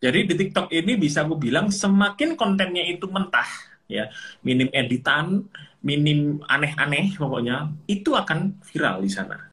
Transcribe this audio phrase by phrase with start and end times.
[0.00, 3.44] Jadi di TikTok ini bisa aku bilang semakin kontennya itu mentah,
[3.84, 4.08] ya,
[4.40, 5.44] minim editan,
[5.84, 9.49] minim aneh-aneh pokoknya, itu akan viral di sana.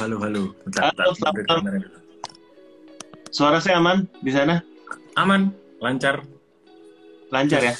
[0.00, 0.42] Halo, halo.
[0.64, 1.90] Bentar, Halo, bentar, selamat bentar, bentar.
[3.30, 4.64] Suara saya aman di sana?
[5.20, 6.24] Aman, lancar,
[7.30, 7.74] Lancar ya?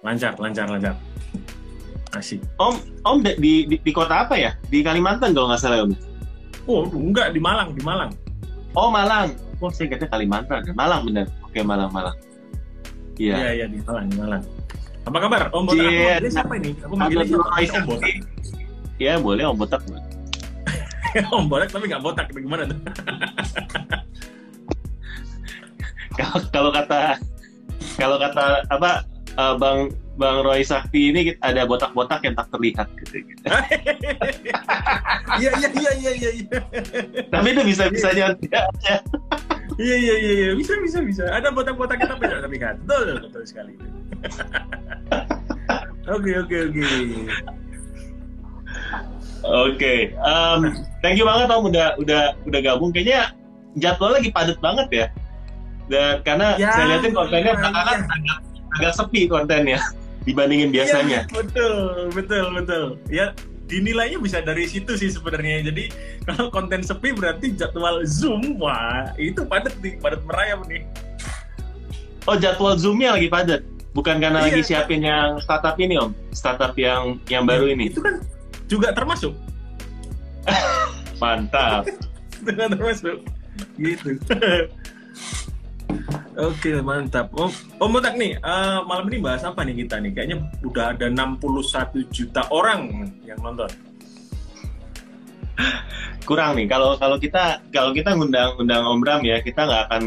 [0.00, 0.94] lancar, lancar, lancar.
[2.14, 2.40] Asik.
[2.56, 4.56] Om, Om di, di, di, di kota apa ya?
[4.72, 5.92] Di Kalimantan kalau nggak salah Om.
[6.70, 8.14] Oh, enggak di Malang, di Malang.
[8.72, 9.36] Oh Malang.
[9.60, 10.64] Oh saya kata Kalimantan.
[10.72, 11.26] Malang bener.
[11.44, 12.16] Oke Malang Malang.
[13.20, 13.36] Iya.
[13.36, 14.42] Iya, iya di Malang, di Malang.
[15.04, 15.42] Apa kabar?
[15.52, 16.70] Om Botak, manggilnya siapa ini?
[16.80, 17.76] Aku manggilnya siapa?
[17.76, 18.14] Om Botak.
[18.96, 19.82] Iya boleh Om botak.
[21.36, 22.26] Om Botak tapi nggak botak.
[22.32, 22.78] Gimana tuh?
[26.52, 27.20] Kalau kata
[28.00, 29.04] kalau kata apa
[29.36, 33.20] eh, Bang Bang Roy Sakti ini ada botak-botak yang tak terlihat gitu.
[35.36, 36.58] Iya, iya, iya, iya, iya, iya.
[37.28, 38.32] Tapi itu bisa bisanya
[39.76, 40.50] Iya, iya, iya, iya.
[40.56, 41.28] Bisa, bisa, bisa.
[41.28, 42.80] Ada botak-botak kita tidak terlihat.
[42.88, 43.74] Betul, betul sekali.
[46.06, 46.86] Oke, oke, oke.
[49.46, 50.60] Oke, em,
[51.00, 52.90] thank you banget Om udah udah udah gabung.
[52.90, 53.30] Kayaknya
[53.78, 55.06] jadwal lagi padat banget ya.
[55.86, 58.10] Dan karena Ya, saya lihatin kontennya iya, belakangan iya.
[58.10, 58.38] agak,
[58.74, 59.78] agak sepi kontennya
[60.26, 61.30] dibandingin biasanya.
[61.30, 61.76] Iya, betul,
[62.10, 62.84] betul, betul.
[63.06, 63.30] Ya,
[63.66, 65.70] dinilainya bisa dari situ sih sebenarnya.
[65.70, 65.94] Jadi
[66.26, 70.82] kalau konten sepi berarti jadwal Zoom, wah itu padat nih, padat merayap nih.
[72.26, 73.62] Oh jadwal zoomnya lagi padat,
[73.94, 74.46] bukan karena Iya.
[74.50, 77.86] lagi siapin yang startup ini Om, startup yang yang baru ini.
[77.86, 78.18] Itu kan
[78.66, 79.32] juga termasuk,
[81.22, 81.86] Mantap.
[82.44, 83.18] kan termasuk.
[83.80, 84.20] Gitu.
[86.36, 87.32] Oke mantap.
[87.32, 87.48] Om,
[87.80, 90.12] Om Botak nih, eh, malam ini bahas apa nih kita nih?
[90.12, 93.72] Kayaknya udah ada 61 juta orang yang nonton.
[96.26, 100.02] Kurang nih kalau kalau kita kalau kita ngundang undang Om Bram ya kita nggak akan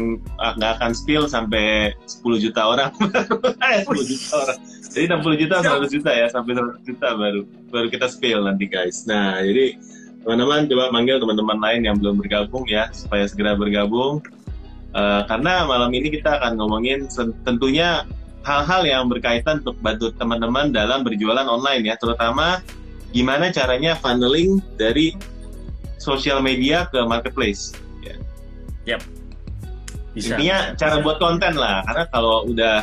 [0.60, 2.92] nggak akan spill sampai 10 juta orang.
[3.72, 4.58] eh 10 juta orang.
[4.90, 7.40] Jadi 60 juta 100 juta ya sampai 100 juta baru
[7.72, 9.08] baru kita spill nanti guys.
[9.08, 9.80] Nah jadi
[10.20, 14.20] teman-teman coba manggil teman-teman lain yang belum bergabung ya supaya segera bergabung.
[14.90, 17.06] Eh, karena malam ini kita akan ngomongin
[17.46, 18.02] tentunya
[18.42, 22.58] hal-hal yang berkaitan untuk bantu teman-teman dalam berjualan online ya, terutama
[23.14, 25.14] gimana caranya funneling dari
[26.00, 27.76] sosial media ke marketplace.
[30.10, 30.34] Bisa.
[30.34, 32.82] Intinya cara buat konten lah, karena kalau udah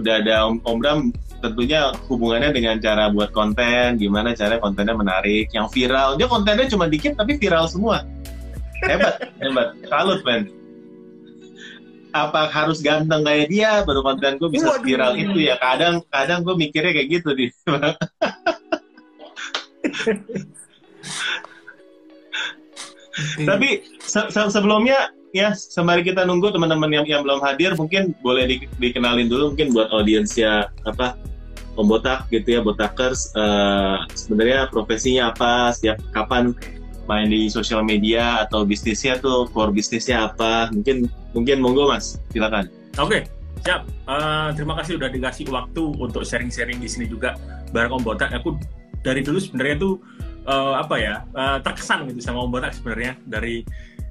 [0.00, 1.12] udah ada Om, Om Bram
[1.44, 6.16] tentunya hubungannya dengan cara buat konten, gimana cara kontennya menarik, yang viral.
[6.16, 8.06] Dia kontennya cuma dikit tapi viral semua.
[8.88, 9.76] Hebat, hebat.
[9.84, 10.48] Salut, men.
[12.12, 14.84] Apa harus ganteng kayak dia baru konten gue bisa Waduh.
[14.84, 15.56] viral itu ya?
[15.60, 17.46] Kadang kadang gue mikirnya kayak gitu di.
[23.44, 28.44] Tapi se- se- sebelumnya ya sembari kita nunggu teman-teman yang yang belum hadir mungkin boleh
[28.48, 31.16] di- dikenalin dulu mungkin buat audiensnya apa
[31.72, 36.52] Om Botak gitu ya Botakers eh, sebenarnya profesinya apa setiap kapan
[37.08, 42.68] main di sosial media atau bisnisnya tuh core bisnisnya apa mungkin mungkin monggo mas silakan
[43.00, 43.24] Oke,
[43.64, 43.88] siap.
[43.88, 47.40] Eh, terima kasih udah dikasih waktu untuk sharing-sharing di sini juga
[47.72, 48.36] bareng Om Botak.
[48.36, 48.60] Aku
[49.00, 49.96] dari dulu sebenarnya tuh
[50.46, 53.62] eh, apa ya eh, terkesan gitu sama Om Botak sebenarnya dari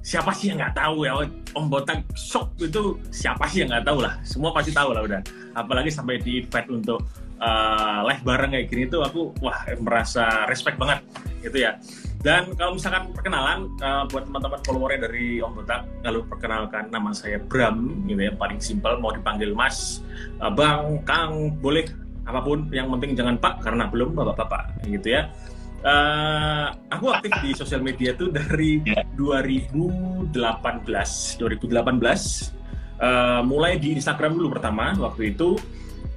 [0.02, 1.14] siapa sih yang nggak tahu ya
[1.54, 4.18] Om Botak shock itu siapa sih yang nggak tahu lah.
[4.26, 5.20] Semua pasti tahu lah udah.
[5.54, 7.00] Apalagi sampai di invite untuk
[7.38, 10.98] eh, live bareng kayak gini tuh aku wah merasa respect banget
[11.44, 11.78] gitu ya.
[12.22, 17.38] Dan kalau misalkan perkenalan eh, buat teman-teman followernya dari Om Botak, lalu perkenalkan nama saya
[17.38, 20.06] Bram, gitu ya paling simpel mau dipanggil Mas,
[20.38, 21.82] Bang, Kang, boleh
[22.22, 25.34] apa pun, yang penting jangan Pak karena belum bapak-bapak, gitu ya.
[25.82, 29.02] Eh, aku aktif di sosial media tuh dari Ya.
[29.18, 30.30] 2018,
[31.42, 32.54] 2018.
[33.02, 35.58] Eh, mulai di Instagram dulu pertama waktu itu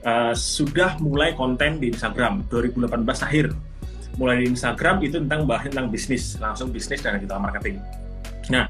[0.05, 3.57] eh, sudah mulai konten di Instagram 2018 akhir
[4.21, 7.81] mulai di Instagram itu tentang bahas tentang bisnis langsung bisnis dan digital marketing.
[8.53, 8.69] Nah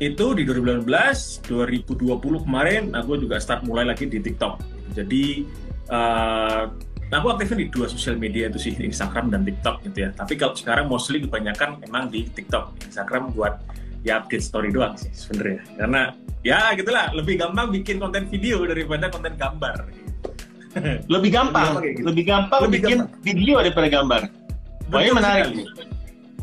[0.00, 0.88] itu di 2019,
[1.46, 4.58] 2020 kemarin aku juga start mulai lagi di TikTok.
[4.96, 5.46] Jadi
[7.12, 10.10] eh, aku aktifnya di dua sosial media itu sih Instagram dan TikTok gitu ya.
[10.16, 13.60] Tapi kalau sekarang mostly kebanyakan memang di TikTok, Instagram buat
[14.02, 15.60] ya update story doang sih sebenarnya.
[15.76, 16.02] Karena
[16.40, 19.76] ya gitulah lebih gampang bikin konten video daripada konten gambar.
[21.12, 22.00] lebih gampang Lebih gampang gitu.
[22.08, 23.20] lebih gampang Lebih bikin gampang.
[23.20, 24.22] video daripada gambar
[24.88, 25.64] Wah, ini menarik sekali.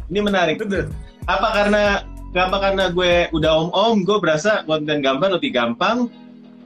[0.06, 0.86] ini menarik Betul.
[1.26, 1.84] apa karena
[2.30, 6.14] apa karena gue udah om-om, gue berasa konten gambar lebih gampang.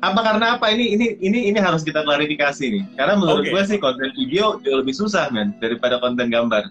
[0.04, 0.68] Apa karena apa?
[0.68, 2.84] Ini ini ini ini harus kita klarifikasi nih.
[3.00, 3.56] Karena menurut Oke.
[3.56, 6.68] gue sih konten video jauh lebih susah men daripada konten gambar.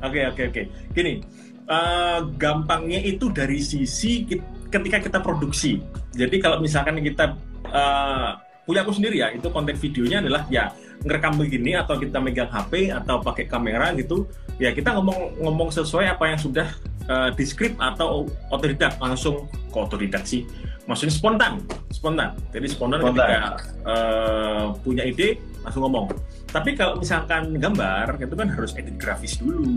[0.00, 0.62] Oke oke oke.
[0.96, 1.20] Gini,
[1.68, 4.24] eh, gampangnya itu dari sisi
[4.72, 5.84] ketika kita produksi.
[6.16, 7.36] Jadi kalau misalkan kita
[7.68, 8.30] eh,
[8.64, 10.72] punya aku sendiri ya, itu konten videonya adalah ya
[11.04, 14.24] ngerekam begini atau kita megang HP atau pakai kamera gitu.
[14.56, 16.72] Ya kita ngomong ngomong sesuai apa yang sudah
[17.12, 20.48] eh, di script atau otodidak langsung ke otodidak sih.
[20.88, 21.52] Maksudnya spontan,
[21.92, 22.32] spontan.
[22.48, 23.28] Jadi spontan, Spontan.
[23.28, 23.40] ketika
[23.84, 26.08] eh, punya ide langsung ngomong.
[26.48, 29.68] Tapi kalau misalkan gambar itu kan harus edit grafis dulu,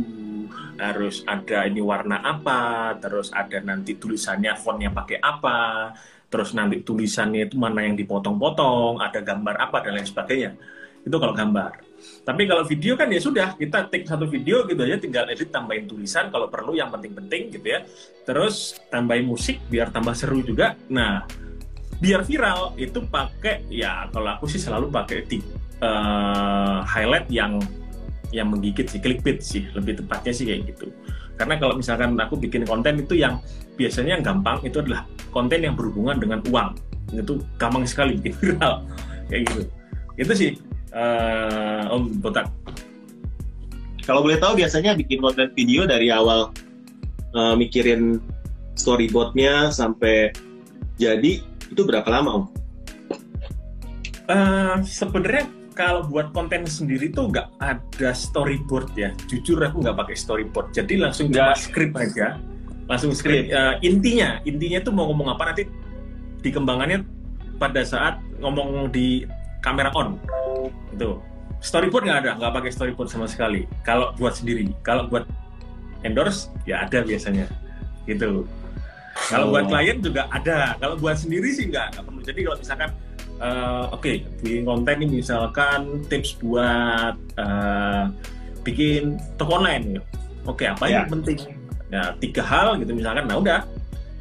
[0.80, 5.92] harus ada ini warna apa, terus ada nanti tulisannya fontnya pakai apa,
[6.32, 10.56] terus nanti tulisannya itu mana yang dipotong-potong, ada gambar apa dan lain sebagainya.
[11.04, 11.91] Itu kalau gambar.
[12.22, 15.86] Tapi kalau video kan ya sudah kita take satu video gitu aja, tinggal edit tambahin
[15.90, 17.86] tulisan kalau perlu yang penting-penting gitu ya.
[18.24, 20.78] Terus tambahin musik biar tambah seru juga.
[20.90, 21.26] Nah,
[22.02, 27.62] biar viral itu pakai ya kalau aku sih selalu pakai eh, highlight yang
[28.32, 30.90] yang menggigit sih clickbait sih lebih tepatnya sih kayak gitu.
[31.36, 33.42] Karena kalau misalkan aku bikin konten itu yang
[33.76, 36.78] biasanya yang gampang itu adalah konten yang berhubungan dengan uang.
[37.12, 38.86] Itu gampang sekali bikin viral.
[39.30, 39.62] Kayak gitu.
[40.22, 40.50] Itu sih
[40.96, 42.48] eh, om botak
[44.02, 46.52] Kalau boleh tahu biasanya bikin konten video dari awal
[47.36, 48.18] eh, mikirin
[48.76, 50.34] storyboardnya sampai
[50.98, 51.42] jadi
[51.72, 52.46] itu berapa lama om?
[54.32, 59.10] Eh, sebenarnya kalau buat konten sendiri tuh nggak ada storyboard ya.
[59.28, 60.76] Jujur aku nggak pakai storyboard.
[60.76, 61.58] Jadi langsung cuma Nggak.
[61.58, 62.28] script aja.
[62.86, 63.50] Langsung script.
[63.50, 65.64] Eh, intinya, intinya tuh mau ngomong apa nanti
[66.44, 67.08] dikembangannya
[67.56, 69.24] pada saat ngomong di
[69.64, 70.18] kamera on.
[70.92, 71.22] Itu.
[71.62, 73.70] Storyboard nggak ada, nggak pakai storyboard sama sekali.
[73.86, 75.30] Kalau buat sendiri, kalau buat
[76.02, 77.46] endorse ya ada biasanya.
[78.06, 78.46] Gitu.
[79.30, 79.52] Kalau Oh.
[79.54, 80.74] buat klien juga ada.
[80.82, 82.22] Kalau buat sendiri sih nggak, nggak perlu.
[82.26, 82.90] Jadi kalau misalkan
[83.42, 84.12] eh, oke
[84.42, 88.04] bikin konten ini misalkan tips buat eh,
[88.62, 90.02] bikin toko online ya.
[90.50, 91.06] Oke apa Ya.
[91.06, 91.38] yang penting?
[91.94, 93.30] Ya tiga hal gitu misalkan.
[93.30, 93.60] Nah udah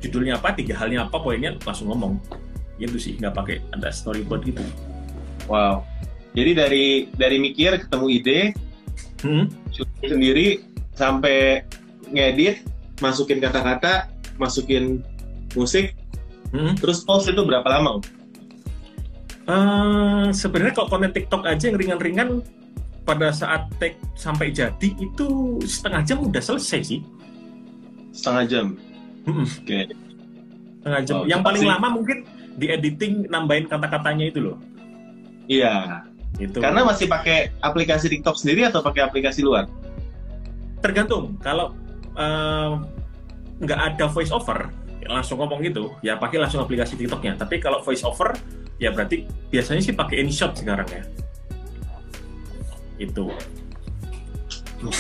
[0.01, 2.21] judulnya apa, tiga halnya apa, poinnya langsung ngomong.
[2.77, 4.61] Itu sih nggak pakai ada storyboard gitu.
[5.49, 5.85] Wow.
[6.31, 8.41] Jadi dari dari mikir ketemu ide,
[9.21, 9.53] Hmm?
[10.01, 10.65] sendiri
[10.97, 11.67] sampai
[12.09, 12.65] ngedit,
[13.05, 14.09] masukin kata-kata,
[14.41, 15.05] masukin
[15.53, 15.93] musik,
[16.51, 16.73] Hmm?
[16.79, 18.01] terus post itu berapa lama?
[19.51, 22.29] Eh, sebenarnya kalau konten TikTok aja yang ringan-ringan
[23.03, 27.01] pada saat take sampai jadi itu setengah jam udah selesai sih.
[28.15, 28.67] Setengah jam.
[29.27, 29.47] Mm-mm.
[29.47, 29.91] Oke.
[30.81, 31.15] Setengah jam.
[31.19, 31.71] Oh, yang paling sih.
[31.71, 32.23] lama mungkin
[32.55, 34.57] di editing nambahin kata-katanya itu loh.
[35.51, 36.07] Iya.
[36.39, 36.63] Itu.
[36.63, 39.67] Karena masih pakai aplikasi TikTok sendiri atau pakai aplikasi luar?
[40.81, 41.77] tergantung kalau
[42.17, 42.73] eh,
[43.61, 47.85] nggak ada voice over ya langsung ngomong gitu ya pakai langsung aplikasi TikToknya tapi kalau
[47.85, 48.33] voice over
[48.81, 51.03] ya berarti biasanya sih pakai InShot sekarang ya
[53.01, 53.29] itu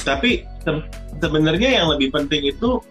[0.05, 0.89] Tapi se-
[1.25, 2.85] sebenarnya yang lebih penting itu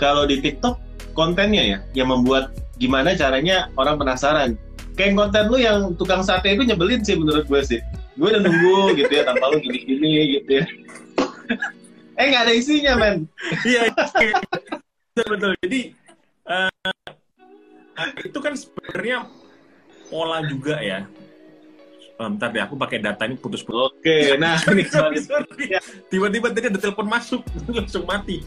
[0.00, 0.80] kalau di TikTok
[1.12, 4.56] kontennya ya, yang membuat gimana caranya orang penasaran.
[4.98, 7.80] Kayak konten lu yang tukang sate itu nyebelin sih menurut gue sih.
[8.18, 10.64] Gue udah nunggu gitu ya, tanpa lu gini-gini gitu ya.
[12.18, 13.16] eh nggak ada isinya men.
[13.62, 15.80] iya betul betul jadi
[16.50, 16.90] eh,
[18.26, 19.30] itu kan sebenarnya
[20.10, 21.06] pola juga ya
[22.18, 24.82] Eh, bentar deh aku pakai data ini putus-putus Oke, nah ini.
[25.70, 25.78] Ya.
[26.10, 28.42] tiba-tiba tadi ada telepon masuk langsung mati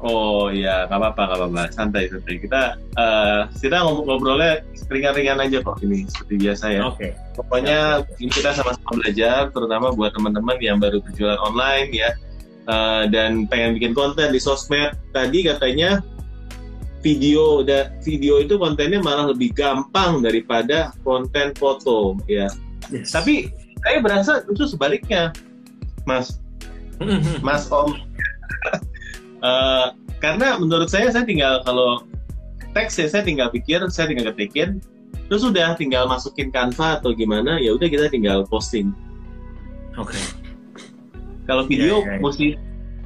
[0.00, 2.40] Oh iya, nggak apa-apa, nggak apa-apa, santai santai.
[2.40, 2.62] Kita
[2.96, 6.80] eh, kita ngobrol-ngobrolnya ringan-ringan aja kok ini seperti biasa ya.
[6.88, 7.78] oke Pokoknya
[8.16, 12.10] ini kita sama-sama belajar, terutama buat teman-teman yang baru berjualan online ya,
[12.64, 14.96] eh, dan pengen bikin konten di sosmed.
[15.12, 16.00] Tadi katanya
[17.04, 22.48] video da, video itu kontennya malah lebih gampang daripada konten foto ya.
[22.88, 23.12] Yes.
[23.12, 23.52] Tapi
[23.84, 25.36] saya berasa itu sebaliknya,
[26.08, 26.40] Mas.
[27.04, 27.44] Mhm.
[27.44, 27.92] Mas Om.
[29.40, 29.86] Eh,
[30.20, 32.04] karena menurut saya saya tinggal kalau
[32.76, 34.84] teks ya saya tinggal pikir, saya tinggal ketikin,
[35.32, 38.92] terus udah tinggal masukin Canva atau gimana, ya udah kita tinggal posting.
[39.96, 40.16] oke
[41.48, 42.22] Kalau video Iya, iya, iya.
[42.22, 42.46] mesti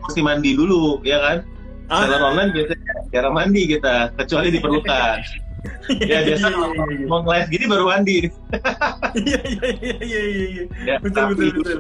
[0.05, 1.39] mesti mandi dulu, ya kan?
[1.89, 2.05] Ah.
[2.05, 5.17] Seller online biasanya cara mandi kita, kecuali diperlukan.
[6.11, 8.29] ya biasa kalau iya, mau live gini baru mandi,
[9.17, 11.79] iya iya iya iya iya iya ya, betul betul betul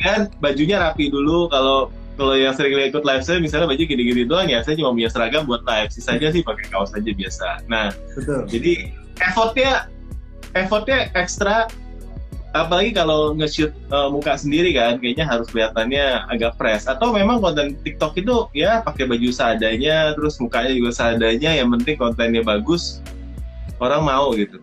[0.00, 1.52] kan bajunya rapi dulu.
[1.52, 5.12] Kalau kalau yang sering ikut live saya misalnya baju gini-gini doang ya, saya cuma punya
[5.12, 7.48] seragam buat live, sisanya sih pakai kaos aja biasa.
[7.68, 8.72] Nah betul jadi
[9.20, 9.88] effortnya
[10.56, 11.68] effortnya ekstra
[12.56, 17.76] apalagi kalau nge-shoot uh, muka sendiri kan kayaknya harus kelihatannya agak fresh atau memang konten
[17.84, 23.04] TikTok itu ya pakai baju seadanya terus mukanya juga seadanya yang penting kontennya bagus
[23.76, 24.56] orang mau gitu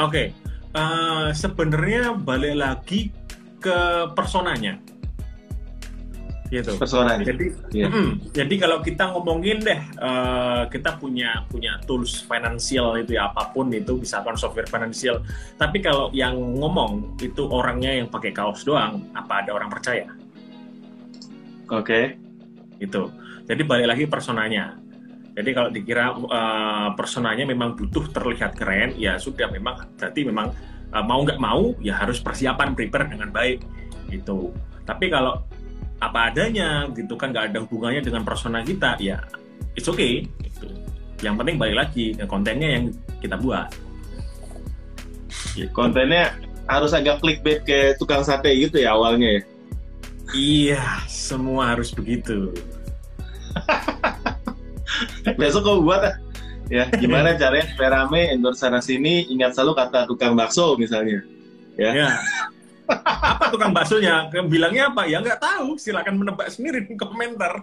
[0.00, 0.26] oke okay.
[0.72, 3.12] uh, sebenarnya balik lagi
[3.60, 4.80] ke personanya
[6.48, 6.72] gitu.
[7.24, 7.92] Jadi, yeah.
[7.92, 13.52] mm, jadi kalau kita ngomongin deh, uh, kita punya punya tools finansial itu ya apa
[13.52, 15.20] pun itu misalkan software finansial.
[15.60, 20.08] Tapi kalau yang ngomong itu orangnya yang pakai kaos doang, apa ada orang percaya?
[21.68, 21.84] Oke.
[21.84, 22.04] Okay.
[22.80, 23.12] Itu.
[23.48, 24.76] Jadi balik lagi personanya.
[25.38, 30.50] Jadi kalau dikira uh, personanya memang butuh terlihat keren, ya sudah memang berarti memang
[30.90, 33.62] uh, mau nggak mau ya harus persiapan prepare dengan baik
[34.10, 34.50] itu.
[34.88, 35.44] Tapi kalau
[35.98, 39.18] apa adanya gitu kan nggak ada hubungannya dengan persona kita ya
[39.74, 40.70] it's okay gitu.
[41.26, 42.84] yang penting balik lagi ke kontennya yang
[43.18, 43.70] kita buat.
[45.58, 45.74] Gitu.
[45.74, 46.38] kontennya
[46.70, 49.42] harus agak clickbait ke tukang sate gitu ya awalnya ya?
[50.36, 52.52] Iya semua harus begitu.
[55.40, 56.20] Besok kau buat
[56.68, 61.24] ya gimana caranya supaya rame endorse sana sini ingat selalu kata tukang bakso misalnya.
[61.74, 62.10] Ya, ya
[62.88, 67.60] apa tukang baksonya bilangnya apa ya nggak tahu silakan menebak sendiri di komentar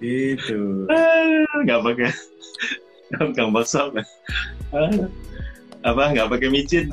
[0.00, 0.88] itu
[1.64, 2.10] nggak pakai
[3.16, 3.92] tukang bakso
[5.80, 6.88] apa nggak pakai micin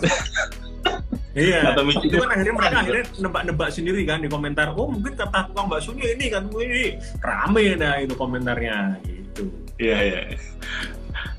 [1.37, 1.69] Iya.
[1.69, 2.09] Atau micin.
[2.09, 4.73] Itu kan akhirnya mereka akhirnya nebak-nebak sendiri kan di komentar.
[4.73, 9.45] Oh mungkin kata tukang baksonya ini kan ini rame dah itu komentarnya gitu.
[9.77, 10.21] Iya iya.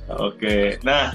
[0.08, 1.12] Oke, nah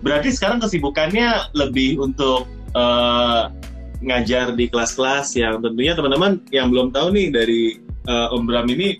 [0.00, 3.52] berarti sekarang kesibukannya lebih untuk uh,
[4.00, 7.62] ngajar di kelas-kelas yang tentunya teman-teman yang belum tahu nih dari
[8.08, 8.96] uh, Om Bram ini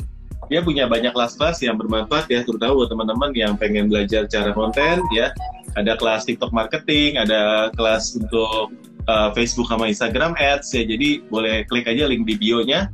[0.46, 5.02] dia punya banyak kelas-kelas yang bermanfaat ya terutama buat teman-teman yang pengen belajar cara konten
[5.10, 5.34] ya.
[5.76, 8.72] Ada kelas TikTok marketing ada kelas untuk
[9.10, 10.86] uh, Facebook sama Instagram ads ya.
[10.86, 12.88] Jadi boleh klik aja link di bio-nya.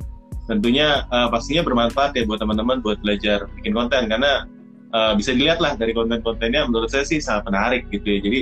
[0.49, 4.09] Tentunya uh, pastinya bermanfaat ya buat teman-teman buat belajar bikin konten.
[4.09, 4.49] Karena
[4.93, 8.19] uh, bisa dilihat lah dari konten-kontennya menurut saya sih sangat menarik gitu ya.
[8.23, 8.41] Jadi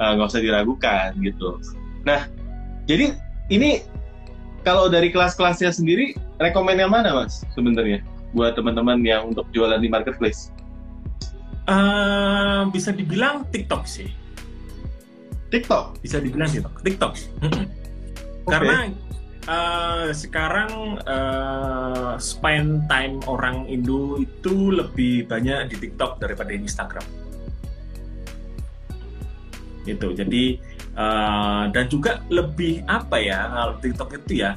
[0.00, 1.60] eh, nggak uh, usah diragukan gitu.
[2.08, 2.26] Nah
[2.88, 3.14] jadi
[3.52, 3.84] ini
[4.66, 8.02] kalau dari kelas-kelasnya sendiri rekomend yang mana mas sebenarnya?
[8.32, 10.48] Buat teman-teman yang untuk jualan di marketplace.
[11.68, 14.10] Uh, bisa dibilang TikTok sih.
[15.52, 16.00] TikTok?
[16.00, 16.74] Bisa dibilang TikTok.
[16.80, 17.12] TikTok.
[18.42, 18.58] Okay.
[18.58, 18.90] karena
[19.48, 27.04] uh, sekarang uh, spend time orang Indo itu lebih banyak di TikTok daripada di Instagram.
[29.82, 30.08] Gitu.
[30.14, 30.62] Jadi
[30.94, 34.54] uh, dan juga lebih apa ya kalau TikTok itu ya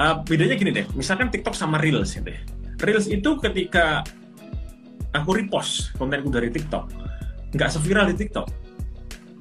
[0.00, 0.86] uh, bedanya gini deh.
[0.96, 2.38] Misalkan TikTok sama Reels ya deh.
[2.80, 4.04] Reels itu ketika
[5.14, 6.90] aku repost kontenku dari TikTok
[7.54, 8.63] nggak seviral di TikTok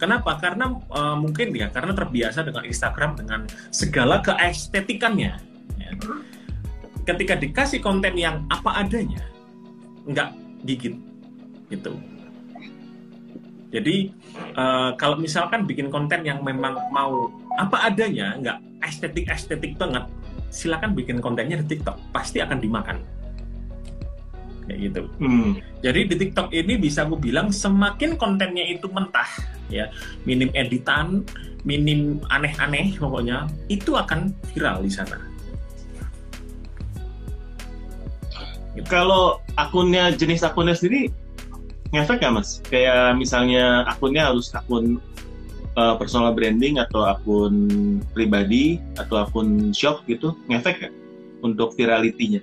[0.03, 0.35] Kenapa?
[0.35, 5.39] Karena uh, mungkin ya karena terbiasa dengan Instagram dengan segala keestetikannya.
[5.79, 5.91] Ya.
[7.07, 9.23] Ketika dikasih konten yang apa adanya,
[10.03, 10.35] nggak
[10.67, 10.99] gigit,
[11.71, 11.95] gitu.
[13.71, 14.11] Jadi
[14.59, 20.03] uh, kalau misalkan bikin konten yang memang mau apa adanya, nggak estetik estetik banget,
[20.51, 22.99] silakan bikin kontennya di TikTok, pasti akan dimakan
[24.67, 25.01] kayak gitu.
[25.19, 25.59] Hmm.
[25.83, 29.27] Jadi di TikTok ini bisa aku bilang semakin kontennya itu mentah,
[29.67, 29.91] ya
[30.23, 31.27] minim editan,
[31.67, 35.19] minim aneh-aneh pokoknya itu akan viral di sana.
[38.73, 38.87] Gitu.
[38.89, 41.13] Kalau akunnya jenis akunnya sendiri
[41.93, 42.57] ngefek ya mas?
[42.65, 44.97] Kayak misalnya akunnya harus akun
[45.77, 47.53] uh, personal branding atau akun
[48.17, 50.91] pribadi atau akun shop gitu ngefek ya
[51.45, 52.41] untuk viralitinya?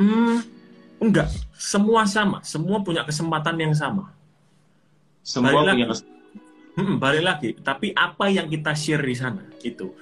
[0.00, 0.42] Hmm,
[1.04, 4.08] Enggak, semua sama, semua punya kesempatan yang sama.
[5.20, 6.22] Semua balik punya kesempatan.
[6.74, 9.92] Hmm, balik lagi, tapi apa yang kita share di sana itu.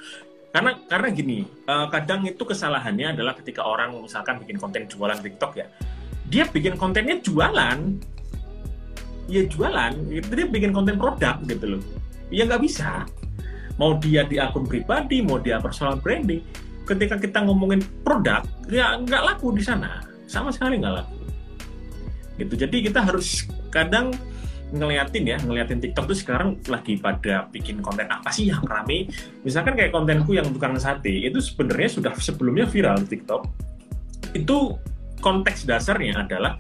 [0.54, 5.52] Karena karena gini, uh, kadang itu kesalahannya adalah ketika orang misalkan bikin konten jualan TikTok
[5.58, 5.66] ya,
[6.30, 7.78] dia bikin kontennya jualan,
[9.26, 11.82] ya jualan, itu dia bikin konten produk gitu loh.
[12.30, 13.10] Ya nggak bisa.
[13.74, 16.46] Mau dia di akun pribadi, mau dia personal branding,
[16.86, 21.16] ketika kita ngomongin produk, ya nggak laku di sana sama sekali nggak laku.
[22.40, 22.54] Gitu.
[22.56, 24.16] Jadi kita harus kadang
[24.72, 29.12] ngeliatin ya ngeliatin TikTok tuh sekarang lagi pada bikin konten apa sih yang rame.
[29.44, 33.42] Misalkan kayak kontenku yang tukang sate itu sebenarnya sudah sebelumnya viral di TikTok.
[34.32, 34.80] Itu
[35.20, 36.56] konteks dasarnya adalah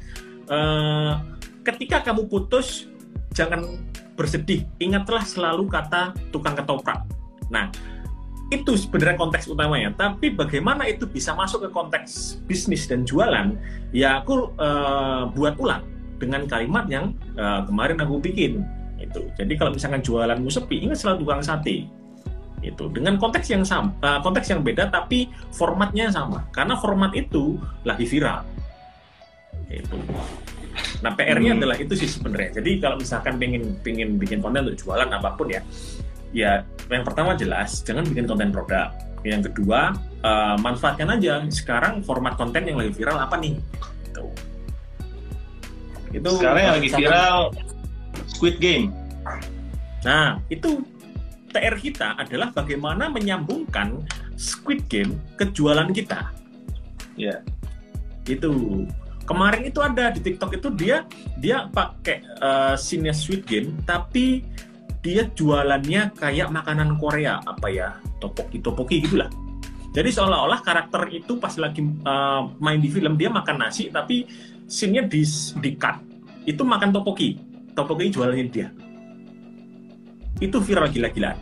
[0.52, 1.24] uh,
[1.64, 2.84] ketika kamu putus
[3.32, 3.80] jangan
[4.12, 4.68] bersedih.
[4.76, 7.08] Ingatlah selalu kata tukang ketoprak.
[7.48, 7.72] Nah
[8.52, 9.88] itu sebenarnya konteks utamanya.
[9.96, 13.56] Tapi bagaimana itu bisa masuk ke konteks bisnis dan jualan,
[13.96, 15.88] ya aku uh, buat ulang
[16.20, 18.62] dengan kalimat yang uh, kemarin aku bikin
[19.02, 21.90] itu jadi kalau misalkan jualanmu sepi ingat selalu tukang sate.
[22.62, 26.46] Itu dengan konteks yang sama uh, konteks yang beda tapi formatnya sama.
[26.54, 28.46] Karena format itu lagi viral.
[29.66, 29.98] Itu
[31.02, 31.58] nah PR-nya hmm.
[31.58, 32.62] adalah itu sih sebenarnya.
[32.62, 35.60] Jadi kalau misalkan pengen pengen bikin konten untuk jualan apa pun ya
[36.32, 39.94] ya yang pertama jelas jangan bikin konten produk yang kedua
[40.26, 43.54] uh, manfaatkan aja sekarang format konten yang lagi viral apa nih
[44.10, 44.24] itu
[46.12, 47.38] itu sekarang yang lagi viral
[48.26, 48.90] Squid Game
[50.02, 50.82] nah itu
[51.52, 54.00] PR kita adalah bagaimana menyambungkan
[54.40, 56.32] Squid Game ke jualan kita.
[57.14, 57.38] Ya.
[57.38, 57.38] Yeah.
[58.26, 58.50] Itu.
[59.22, 61.06] Kemarin itu ada di TikTok itu dia
[61.38, 64.42] dia pakai uh, scene Squid Game tapi
[65.02, 69.28] dia jualannya kayak makanan Korea apa ya topoki topoki gitulah.
[69.92, 74.24] Jadi seolah-olah karakter itu pas lagi uh, main di film dia makan nasi tapi
[74.64, 75.20] scene-nya di,
[75.60, 76.00] di cut
[76.48, 77.36] itu makan topoki.
[77.74, 78.68] Topoki jualannya dia.
[80.40, 81.36] Itu viral gila-gilaan.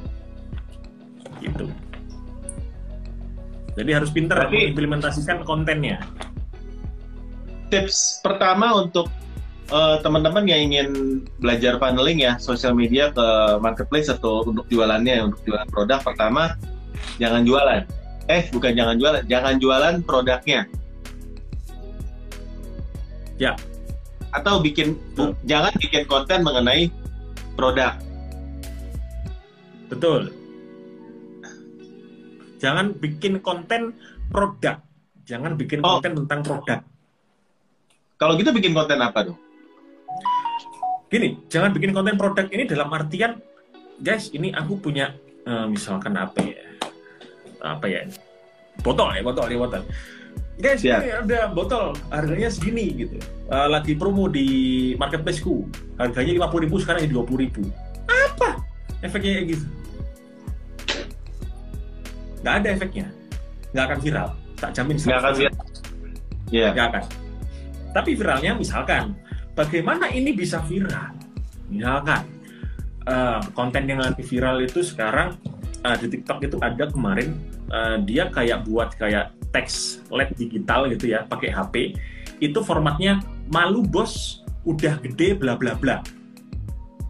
[1.38, 1.69] Gitu.
[3.76, 6.02] Jadi harus pintar mengimplementasikan kontennya.
[7.71, 9.07] Tips pertama untuk
[9.70, 10.88] uh, teman-teman yang ingin
[11.38, 13.26] belajar funneling ya sosial media ke
[13.62, 16.54] marketplace atau untuk jualannya untuk jualan produk pertama
[17.16, 17.82] jangan jualan
[18.30, 20.68] eh bukan jangan jualan jangan jualan produknya
[23.40, 23.56] ya
[24.30, 26.86] atau bikin bu, jangan bikin konten mengenai
[27.58, 27.98] produk
[29.90, 30.30] Betul.
[32.62, 33.98] Jangan bikin konten
[34.30, 34.78] produk.
[35.26, 35.98] Jangan bikin oh.
[35.98, 36.80] konten tentang produk.
[38.14, 39.38] Kalau gitu bikin konten apa dong?
[41.11, 43.43] Gini, jangan bikin konten produk ini dalam artian,
[43.99, 45.11] guys, ini aku punya
[45.43, 46.62] uh, misalkan apa ya,
[47.67, 48.07] apa ya,
[48.87, 49.83] botol ya, botol ya, botol.
[50.62, 51.02] Guys, yeah.
[51.02, 53.19] ini ada botol, harganya segini gitu.
[53.50, 55.67] Uh, lagi promo di marketplaceku,
[55.99, 57.67] harganya lima puluh ribu sekarang jadi dua puluh ribu.
[58.07, 58.62] Apa?
[59.02, 59.67] Efeknya kayak gitu
[62.40, 63.07] nggak ada efeknya
[63.76, 65.57] nggak akan viral tak jamin nggak akan viral
[66.49, 66.73] yeah.
[66.73, 67.05] nggak akan
[67.92, 69.12] tapi viralnya misalkan
[69.61, 71.12] bagaimana ini bisa viral?
[71.68, 72.25] Misalkan
[73.05, 75.37] uh, konten yang lagi viral itu sekarang
[75.85, 77.37] uh, di TikTok itu ada kemarin
[77.68, 81.75] uh, dia kayak buat kayak teks LED digital gitu ya pakai HP
[82.40, 83.20] itu formatnya
[83.53, 86.01] malu bos udah gede bla bla bla.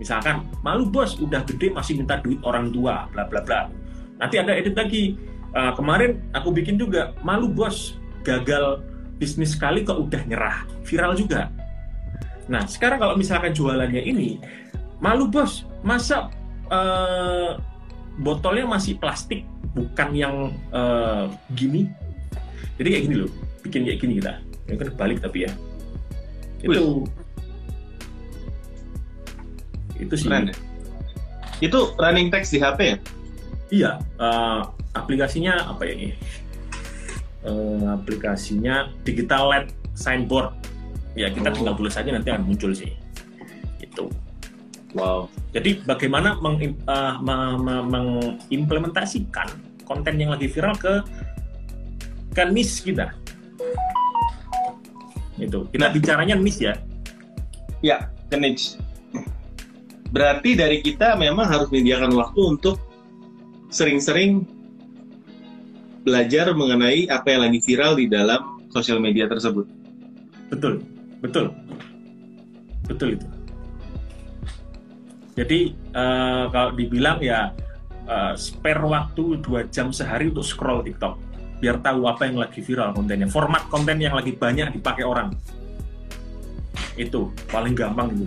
[0.02, 3.70] Misalkan malu bos udah gede masih minta duit orang tua bla bla bla.
[4.18, 5.14] Nanti ada edit lagi.
[5.50, 8.86] Uh, kemarin aku bikin juga malu bos gagal
[9.18, 10.62] bisnis sekali kok udah nyerah.
[10.86, 11.50] Viral juga.
[12.50, 14.42] Nah sekarang kalau misalkan jualannya ini
[14.98, 16.28] malu bos masa
[16.68, 17.56] uh,
[18.20, 20.34] botolnya masih plastik bukan yang
[20.74, 21.86] uh, gini.
[22.76, 23.30] Jadi kayak gini loh
[23.62, 24.32] bikin kayak gini kita.
[24.66, 25.52] Ini kan balik tapi ya
[26.60, 27.08] itu
[30.00, 30.28] itu sih.
[30.28, 30.56] Keren, ya?
[31.60, 32.96] Itu running text di HP ya?
[33.70, 36.08] Iya, uh, aplikasinya apa ya ini?
[37.44, 40.56] Uh, aplikasinya digital LED signboard.
[41.18, 41.54] Ya kita oh.
[41.54, 42.94] tinggal tulis saja nanti akan muncul sih.
[43.82, 44.10] Itu.
[44.94, 45.30] Wow.
[45.54, 47.18] Jadi bagaimana meng, uh,
[47.86, 49.50] mengimplementasikan
[49.86, 51.02] konten yang lagi viral ke
[52.34, 53.10] ke niche kita?
[55.38, 55.66] Itu.
[55.70, 55.94] Kita nah.
[55.94, 56.74] bicaranya niche ya.
[57.80, 58.78] Ya, ke niche.
[60.10, 62.82] Berarti dari kita memang harus menyediakan waktu untuk
[63.70, 64.42] sering-sering
[66.02, 69.70] belajar mengenai apa yang lagi viral di dalam sosial media tersebut.
[70.50, 70.82] Betul,
[71.20, 71.52] betul,
[72.88, 73.26] betul itu.
[75.38, 77.54] Jadi uh, kalau dibilang ya
[78.10, 81.16] uh, spare waktu dua jam sehari untuk scroll TikTok,
[81.62, 85.32] biar tahu apa yang lagi viral kontennya, format konten yang lagi banyak dipakai orang.
[86.98, 88.26] Itu paling gampang itu.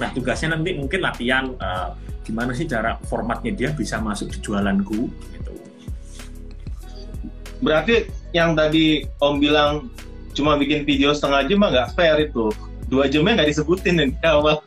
[0.00, 1.92] Nah tugasnya nanti mungkin latihan uh,
[2.24, 5.52] gimana sih cara formatnya dia bisa masuk di jualanku gitu.
[7.60, 9.92] Berarti yang tadi Om bilang
[10.34, 12.50] cuma bikin video setengah jam mah nggak fair itu.
[12.84, 14.60] Dua jamnya nggak disebutin nih awal.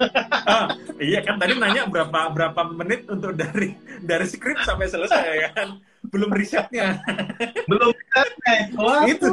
[0.50, 5.50] ah, iya kan tadi nanya berapa berapa menit untuk dari dari skrip sampai selesai ya
[5.54, 5.78] kan.
[6.10, 6.98] Belum risetnya.
[7.70, 8.56] Belum risetnya.
[8.80, 9.30] Wah, itu.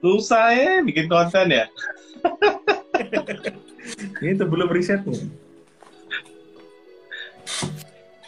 [0.00, 1.66] Susah ya bikin konten ya.
[4.24, 5.45] itu belum risetnya.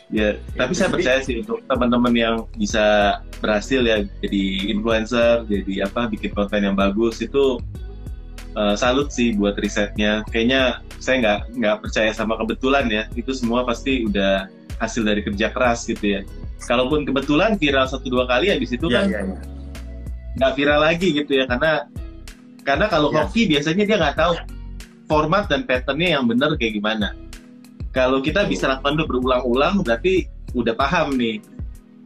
[0.09, 5.85] Ya, ya tapi saya percaya sih untuk teman-teman yang bisa berhasil ya jadi influencer, jadi
[5.85, 7.61] apa bikin konten yang bagus itu
[8.57, 10.25] uh, salut sih buat risetnya.
[10.33, 13.05] Kayaknya saya nggak nggak percaya sama kebetulan ya.
[13.13, 14.49] Itu semua pasti udah
[14.81, 16.21] hasil dari kerja keras gitu ya.
[16.65, 19.37] Kalaupun kebetulan viral satu dua kali habis itu ya, kan ya, ya.
[20.39, 21.87] nggak viral lagi gitu ya karena
[22.63, 23.27] karena kalau ya.
[23.27, 24.33] hoki biasanya dia nggak tahu
[25.09, 27.13] format dan patternnya yang benar kayak gimana.
[27.93, 31.41] Kalau kita bisa lakukan itu berulang-ulang, berarti udah paham nih.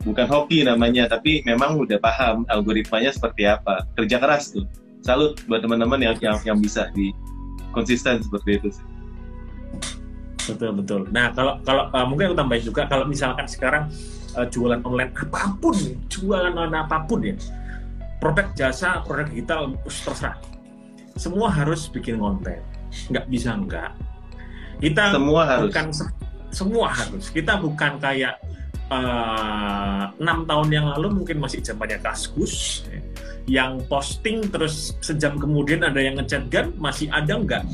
[0.03, 3.87] Bukan hoki namanya, tapi memang udah paham algoritmanya seperti apa.
[3.95, 4.67] Kerja keras tuh.
[5.03, 7.15] Salut buat teman-teman yang, yang yang bisa di
[7.75, 8.87] konsisten seperti itu sih.
[10.51, 11.01] Betul betul.
[11.15, 13.91] Nah kalau kalau uh, mungkin aku tambahin juga kalau misalkan sekarang
[14.35, 15.75] uh, jualan online apa pun,
[16.11, 17.35] jualan online apa pun ya,
[18.19, 20.39] produk jasa, produk digital terserah.
[21.15, 22.59] Semua harus bikin konten.
[23.11, 23.95] Nggak bisa enggak.
[24.83, 25.71] Kita Semua harus.
[25.71, 26.15] bukan se-
[26.51, 27.25] semua harus.
[27.31, 28.35] Kita bukan kayak
[28.91, 33.01] eh, enam tahun yang lalu mungkin masih zamannya kaskus ya,
[33.47, 37.65] yang posting terus sejam kemudian ada yang ngechat gan masih ada enggak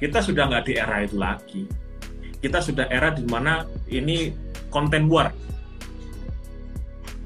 [0.00, 1.62] kita sudah nggak di era itu lagi.
[2.40, 4.32] Kita sudah era di mana ini
[4.72, 5.28] konten war.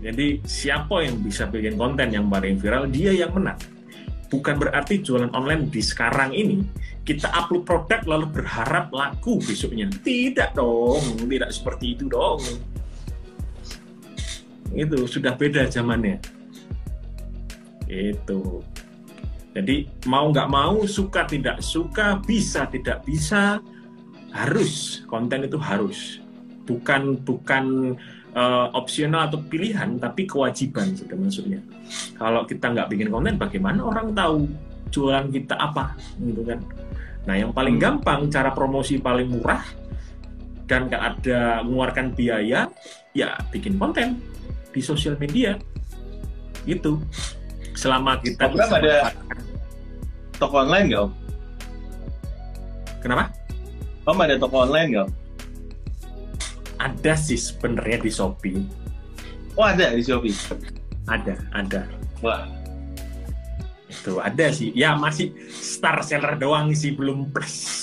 [0.03, 3.57] Jadi siapa yang bisa bikin konten yang paling viral, dia yang menang.
[4.27, 6.67] Bukan berarti jualan online di sekarang ini
[7.05, 9.93] kita upload produk lalu berharap laku besoknya.
[9.93, 12.41] Tidak dong, tidak seperti itu dong.
[14.73, 16.17] Itu sudah beda zamannya.
[17.85, 18.65] Itu.
[19.55, 23.63] Jadi mau nggak mau, suka tidak suka, bisa tidak bisa,
[24.35, 26.19] harus konten itu harus.
[26.65, 27.95] Bukan bukan
[28.35, 31.61] eh, opsional atau pilihan, tapi kewajiban sudah maksudnya.
[32.17, 34.49] Kalau kita nggak bikin konten, bagaimana orang tahu
[34.91, 36.59] jualan kita apa, gitu kan?
[37.25, 37.85] Nah, yang paling Hmm.
[38.01, 39.65] gampang cara promosi paling murah
[40.69, 42.69] dan nggak ada mengeluarkan biaya,
[43.17, 44.21] ya bikin konten
[44.73, 45.57] di sosial media.
[46.65, 47.01] Itu
[47.73, 49.13] selama kita Program bisa ada-
[50.35, 51.13] Toko online nggak om?
[53.01, 53.25] Kenapa?
[54.05, 55.09] Om ada toko online nggak?
[56.77, 58.61] Ada sih sebenarnya di Shopee.
[59.55, 60.35] Oh ada di Shopee.
[61.07, 61.87] Ada, ada.
[62.25, 62.49] Wah,
[64.01, 64.75] Itu ada sih.
[64.75, 67.83] Ya masih star seller doang sih, belum plus.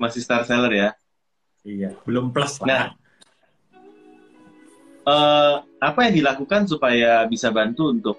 [0.00, 0.90] masih star seller ya.
[1.62, 2.86] Iya, belum plus Nah, lah.
[5.02, 8.18] Eh, apa yang dilakukan supaya bisa bantu untuk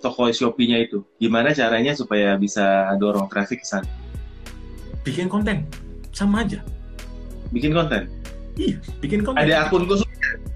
[0.00, 1.04] toko Shopee-nya itu?
[1.16, 3.88] Gimana caranya supaya bisa dorong traffic ke sana?
[5.04, 5.64] Bikin konten
[6.12, 6.60] sama aja.
[7.52, 8.08] Bikin konten.
[8.56, 9.44] Iya, bikin konten.
[9.44, 10.08] Ada akun khusus,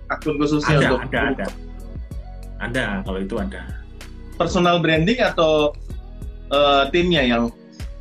[0.08, 1.46] akun khususnya ada, untuk ada, ada.
[2.58, 3.60] Ada, kalau itu ada.
[4.38, 5.74] Personal branding atau
[6.48, 7.50] eh, timnya yang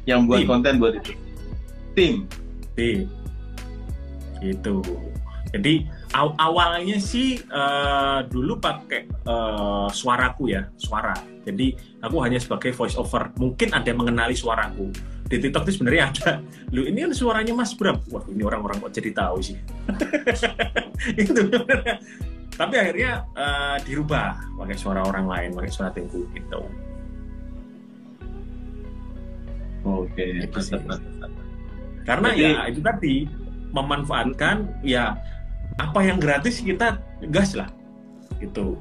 [0.08, 0.48] yang buat Tim.
[0.48, 1.12] konten buat itu?
[1.98, 2.14] Tim.
[2.78, 3.04] Di
[4.38, 4.86] gitu.
[5.48, 11.18] Jadi aw- awalnya sih eh, dulu pakai eh, suaraku ya, suara.
[11.44, 11.74] Jadi
[12.04, 13.34] aku hanya sebagai voice over.
[13.40, 14.94] Mungkin ada yang mengenali suaraku.
[15.28, 16.32] Di TikTok itu sebenarnya ada.
[16.72, 18.00] Lu ini kan suaranya Mas Bram.
[18.12, 19.58] Wah, ini orang-orang kok jadi tahu sih.
[21.20, 21.32] itu
[22.58, 26.62] Tapi akhirnya eh, dirubah pakai suara orang lain, pakai suara Tengku gitu.
[29.86, 30.26] Oke.
[30.52, 31.32] Mantap.
[32.04, 33.16] Karena Jadi- ya itu tadi
[33.72, 35.16] memanfaatkan ya
[35.78, 36.98] apa yang gratis kita
[37.30, 37.70] gas lah
[38.42, 38.80] gitu.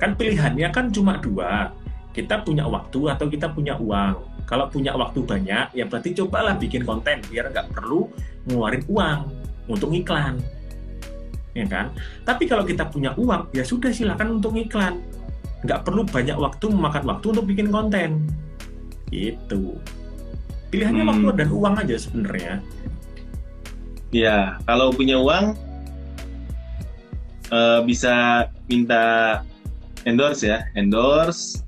[0.00, 1.74] Kan pilihannya kan cuma dua.
[2.16, 4.42] Kita punya waktu atau kita punya uang.
[4.48, 8.08] Kalau punya waktu banyak, ya berarti cobalah bikin konten biar nggak perlu
[8.48, 9.18] ngeluarin uang
[9.68, 10.40] untuk iklan.
[11.58, 11.90] Ya kan?
[12.22, 15.02] Tapi kalau kita punya uang, ya sudah silakan untuk iklan.
[15.66, 18.30] Nggak perlu banyak waktu memakan waktu untuk bikin konten.
[19.10, 19.74] Gitu.
[20.70, 21.10] Pilihannya Hmm.
[21.10, 22.62] waktu dan uang aja sebenarnya.
[24.08, 25.58] Ya, kalau punya uang
[27.48, 29.40] eh, bisa minta
[30.04, 31.64] endorse ya, endorse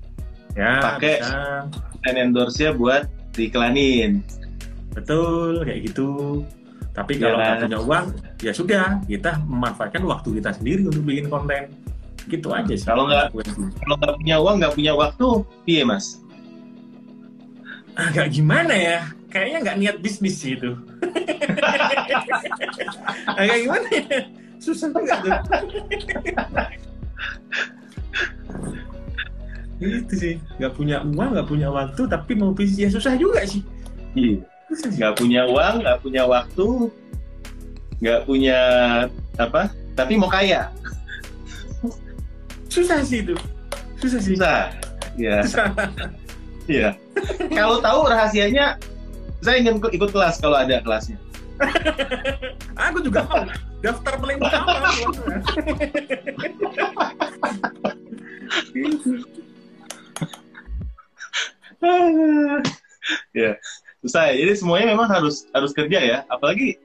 [0.52, 1.22] Ya, Pakai.
[2.02, 4.20] dan endorse-nya buat diiklanin.
[4.90, 6.42] betul kayak gitu.
[7.00, 7.60] Tapi kalau nggak kan?
[7.64, 8.04] punya uang,
[8.38, 11.72] ya sudah kita memanfaatkan waktu kita sendiri untuk bikin konten.
[12.28, 12.84] Gitu aja sih.
[12.84, 13.32] Kalau nggak-
[13.80, 15.26] Kalau nggak punya uang, nggak punya waktu,
[15.64, 16.20] piye mas?
[17.90, 18.98] agak gimana ya?
[19.28, 20.72] Kayaknya nggak niat bisnis sih itu.
[23.40, 24.04] agak gimana ya?
[24.56, 25.32] Susah juga tuh.
[29.80, 33.64] itu sih nggak punya uang nggak punya waktu tapi mau bisnis ya susah juga sih
[34.12, 34.44] Iya.
[34.70, 36.90] Nggak punya uang, nggak punya waktu,
[37.98, 38.58] nggak punya
[39.34, 39.70] apa?
[39.98, 40.70] Tapi mau kaya,
[42.70, 43.34] susah sih itu
[44.00, 44.70] susah sih susah.
[45.18, 45.66] Ya, susah.
[46.70, 46.94] iya.
[47.52, 48.78] kalau tahu rahasianya,
[49.44, 51.18] saya ingin ikut, ikut kelas kalau ada kelasnya.
[52.88, 53.44] Aku juga mau
[53.84, 54.80] daftar paling pertama.
[63.36, 63.60] ya,
[64.02, 64.32] susah.
[64.32, 64.44] ya.
[64.46, 66.18] Jadi semuanya memang harus harus kerja ya.
[66.28, 66.76] Apalagi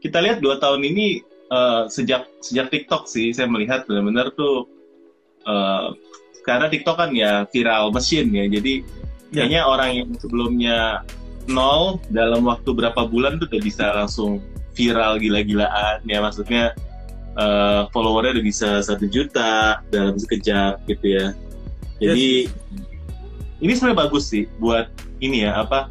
[0.00, 1.20] kita lihat dua tahun ini
[1.52, 4.68] eh, sejak sejak TikTok sih, saya melihat benar-benar tuh
[5.44, 5.88] eh,
[6.44, 8.46] karena TikTok kan ya viral mesin ya.
[8.48, 8.84] Jadi
[9.34, 9.42] Ya.
[9.50, 11.02] kayaknya orang yang sebelumnya
[11.50, 14.38] nol dalam waktu berapa bulan tuh udah bisa langsung
[14.78, 16.70] viral gila-gilaan ya maksudnya
[17.34, 21.26] eh, followernya udah bisa satu juta dalam sekejap gitu ya
[21.98, 22.46] jadi
[23.58, 24.86] ini sebenarnya bagus sih buat
[25.18, 25.90] ini ya apa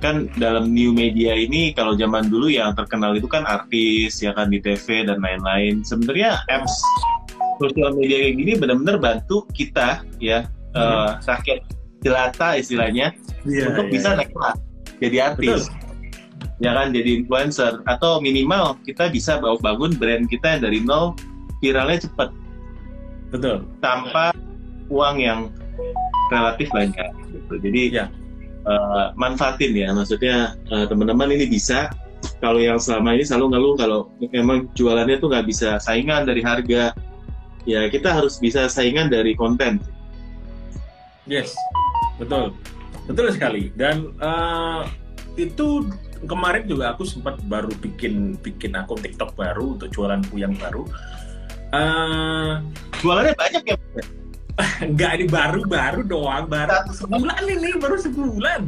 [0.00, 4.48] kan dalam new media ini kalau zaman dulu yang terkenal itu kan artis ya kan
[4.48, 6.80] di TV dan lain-lain sebenarnya apps
[7.60, 11.60] sosial media kayak gini benar-benar bantu kita ya eh, rakyat
[12.00, 13.12] jelata istilahnya
[13.44, 13.92] Iya, untuk iya.
[13.92, 14.56] bisa naik kelas
[15.00, 15.60] jadi artis
[16.60, 21.16] ya kan jadi influencer atau minimal kita bisa bawa bangun brand kita yang dari nol
[21.64, 22.28] viralnya cepat
[23.32, 23.64] betul.
[23.80, 24.32] tanpa
[24.92, 25.48] uang yang
[26.28, 27.54] relatif banyak gitu.
[27.64, 28.06] jadi Ya.
[28.64, 29.88] Eh, manfaatin ya.
[29.92, 31.88] Maksudnya eh, teman-teman ini bisa
[32.40, 36.92] kalau yang selama ini selalu ngeluh kalau memang jualannya tuh nggak bisa saingan dari harga.
[37.68, 39.80] Ya kita harus bisa saingan dari konten.
[41.28, 41.52] Yes,
[42.16, 42.56] betul,
[43.04, 43.72] betul sekali.
[43.76, 44.82] Dan eh,
[45.36, 45.88] itu
[46.24, 50.84] kemarin juga aku sempat baru bikin bikin akun TikTok baru untuk jualanku yang baru.
[51.70, 52.52] Eh,
[53.00, 53.76] jualannya banyak ya
[54.82, 58.60] enggak ini baru baru doang, baru sebulan ini baru sebulan,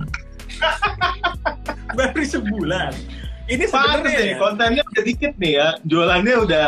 [1.97, 2.93] baru sebulan.
[3.51, 5.69] Ini sebenarnya nih, kontennya udah dikit nih ya.
[5.85, 6.67] Jualannya udah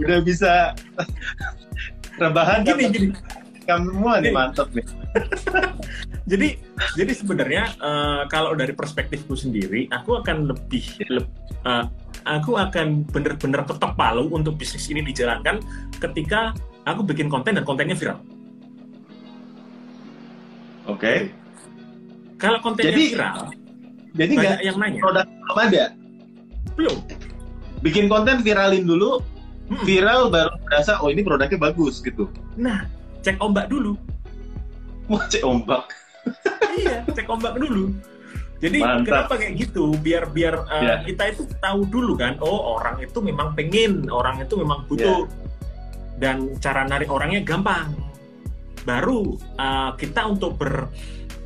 [0.00, 0.72] udah bisa
[2.16, 3.08] rebahan gini gini.
[3.62, 4.86] semua nih mantep nih.
[6.30, 6.54] Jadi
[6.94, 11.34] jadi sebenarnya eh, kalau dari perspektifku sendiri, aku akan lebih leb-
[11.66, 11.84] eh,
[12.24, 15.58] aku akan benar-benar ketok palu untuk bisnis ini dijalankan
[15.98, 16.54] ketika
[16.86, 18.22] aku bikin konten dan kontennya viral.
[20.86, 21.30] Oke.
[22.36, 23.38] Kalau kontennya Jadi, viral,
[24.12, 25.00] Jadi nggak yang nanya.
[25.00, 25.84] produk belum ada.
[26.74, 26.96] Belum.
[27.82, 29.22] Bikin konten viralin dulu,
[29.70, 29.84] Mm-mm.
[29.86, 32.26] viral baru merasa oh ini produknya bagus gitu.
[32.58, 32.86] Nah,
[33.22, 33.94] cek ombak dulu.
[35.06, 35.86] Wah cek ombak.
[36.74, 37.94] iya, cek ombak dulu.
[38.62, 39.06] Jadi Mantap.
[39.26, 39.90] kenapa kayak gitu?
[39.98, 40.94] Biar biar uh, Ya.
[41.02, 45.26] kita itu tahu dulu kan, oh orang itu memang pengen, orang itu memang butuh,
[46.22, 47.90] dan cara narik orangnya gampang.
[48.82, 50.90] Baru uh, kita untuk ber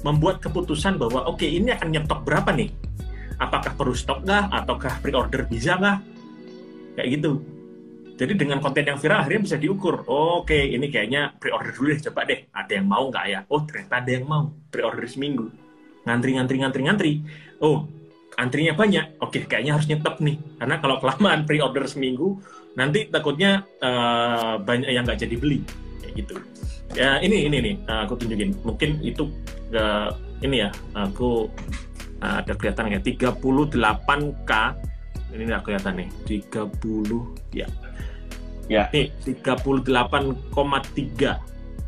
[0.05, 2.71] membuat keputusan bahwa oke ini akan nyetok berapa nih?
[3.43, 4.45] Apakah perlu stok nggak?
[4.55, 5.99] Ataukah pre-order bisa nggak?
[6.97, 7.33] Kayak gitu.
[8.17, 10.09] Jadi dengan konten yang viral akhirnya bisa diukur.
[10.09, 12.49] Oh, Oke, ini kayaknya pre-order dulu deh, coba deh.
[12.49, 13.41] Ada yang mau nggak ya?
[13.53, 14.49] Oh, ternyata ada yang mau.
[14.73, 15.53] Pre-order seminggu.
[16.09, 17.13] Ngantri, ngantri, ngantri, ngantri.
[17.61, 17.85] Oh,
[18.41, 19.21] antrinya banyak.
[19.21, 20.41] Oke, kayaknya harus nyetop nih.
[20.57, 22.41] Karena kalau kelamaan pre-order seminggu,
[22.73, 25.61] nanti takutnya eh, banyak yang nggak jadi beli.
[26.01, 26.37] Kayak gitu.
[26.95, 28.55] Ya, ini, ini nih, eh, aku tunjukin.
[28.63, 29.27] Mungkin itu,
[29.75, 30.09] eh,
[30.45, 31.51] ini ya, aku
[32.23, 34.53] eh, ada kelihatan kayak 38K.
[35.35, 37.67] Ini nggak kelihatan nih, 30, ya.
[38.71, 38.87] Ya.
[38.95, 41.43] Nih, 38,3.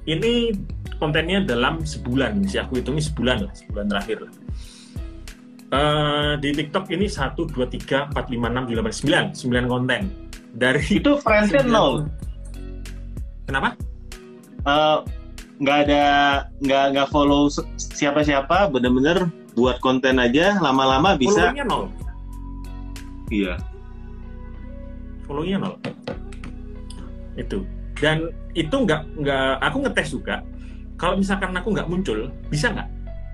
[0.09, 0.57] Ini
[0.99, 4.33] kontennya dalam sebulan, sih aku hitungnya sebulan lah, sebulan terakhir lah.
[5.69, 10.09] Eh, di TikTok ini 1, 2, 3, 4, 5, 6, 7, 8, 9, 9 konten.
[10.57, 12.09] Dari Itu friendsnya nol.
[13.45, 13.77] Kenapa?
[14.69, 14.99] Eh,
[15.59, 16.05] nggak ada
[16.61, 17.49] nggak nggak follow
[17.81, 19.27] siapa-siapa bener-bener
[19.59, 21.85] buat konten aja lama-lama bisa Follow-nya nol.
[23.33, 23.55] iya
[25.27, 25.75] Follow-nya nol.
[27.35, 27.65] Itu.
[27.99, 30.45] Dan itu nggak nggak aku ngetes juga.
[30.99, 32.89] Kalau misalkan aku nggak muncul, bisa nggak?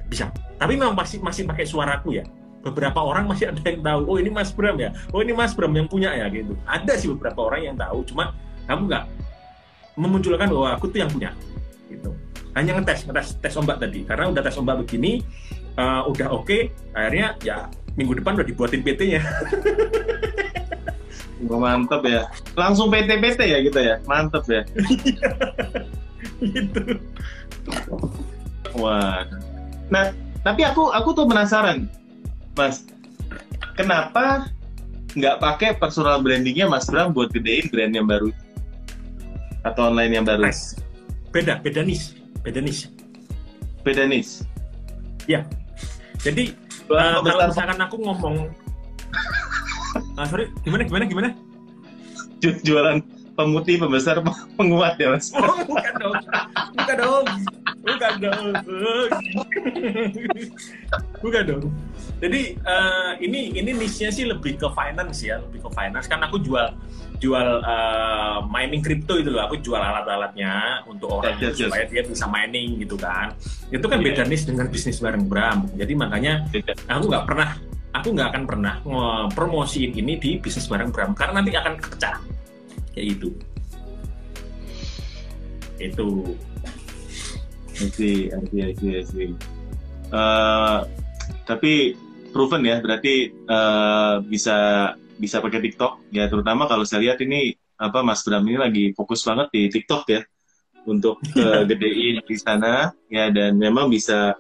[0.08, 0.30] Bisa.
[0.56, 2.24] Tapi memang masih masih pakai suaraku ya.
[2.64, 4.00] Beberapa orang masih ada yang tahu.
[4.08, 4.90] Oh ini Mas Bram ya.
[5.12, 6.56] Oh ini Mas Bram yang punya ya gitu.
[6.64, 8.00] Ada sih beberapa orang yang tahu.
[8.08, 8.32] Cuma
[8.64, 9.04] kamu nggak
[9.94, 11.30] memunculkan bahwa aku tuh yang punya.
[11.90, 12.10] Gitu.
[12.54, 14.06] Hanya ngetes, ngetes tes ombak tadi.
[14.06, 15.22] Karena udah tes ombak begini,
[15.78, 16.70] eh, udah oke.
[16.94, 19.22] Akhirnya ya minggu depan udah dibuatin PT-nya.
[21.44, 22.24] Wah, mantep ya
[22.56, 24.62] langsung PT-PT ya gitu ya mantep ya
[26.54, 26.82] gitu.
[28.78, 29.28] wah
[29.92, 31.90] nah tapi aku aku tuh penasaran
[32.56, 32.88] mas
[33.76, 34.48] kenapa
[35.18, 38.32] nggak pakai personal brandingnya mas Bram buat gedein brand yang baru
[39.64, 40.44] atau online yang baru.
[41.30, 42.14] Beda, beda niche.
[42.40, 42.92] Beda niche.
[43.80, 44.40] beda nis
[46.16, 46.56] Jadi
[46.88, 48.36] Jualan eh, kalau pembesar misalkan aku ngomong
[50.16, 51.28] Ah, sorry, gimana gimana gimana?
[52.40, 54.24] ju- jualan pemutih pembesar
[54.56, 56.16] penguat ya mas Oh, bukan dong.
[56.72, 57.24] Bukan dong.
[57.84, 58.44] Bukan dong.
[61.20, 61.64] Bukan dong.
[62.24, 66.40] Jadi eh, ini ini niche-nya sih lebih ke finance ya, lebih ke finance kan aku
[66.40, 66.72] jual
[67.20, 69.44] jual eh, mining crypto itu loh.
[69.44, 73.36] Aku jual alat-alatnya untuk orang Yes, yes, supaya dia bisa mining gitu kan.
[73.68, 74.06] Itu kan Iya.
[74.16, 75.68] beda niche dengan bisnis bareng Bram.
[75.76, 76.48] Jadi makanya
[76.88, 77.48] aku nggak pernah
[77.94, 78.74] aku nggak akan pernah
[79.36, 82.18] promosiin ini di bisnis bareng Bram karena nanti akan pecah
[82.94, 83.28] kayak gitu
[85.82, 86.08] itu
[87.74, 89.30] I see, I see, I see, I see.
[90.14, 90.86] Uh,
[91.48, 91.98] tapi
[92.30, 98.02] proven ya, berarti uh, bisa bisa pakai TikTok ya terutama kalau saya lihat ini apa
[98.02, 100.22] Mas Bram ini lagi fokus banget di TikTok ya
[100.86, 104.34] untuk uh, gedein di sana ya dan memang bisa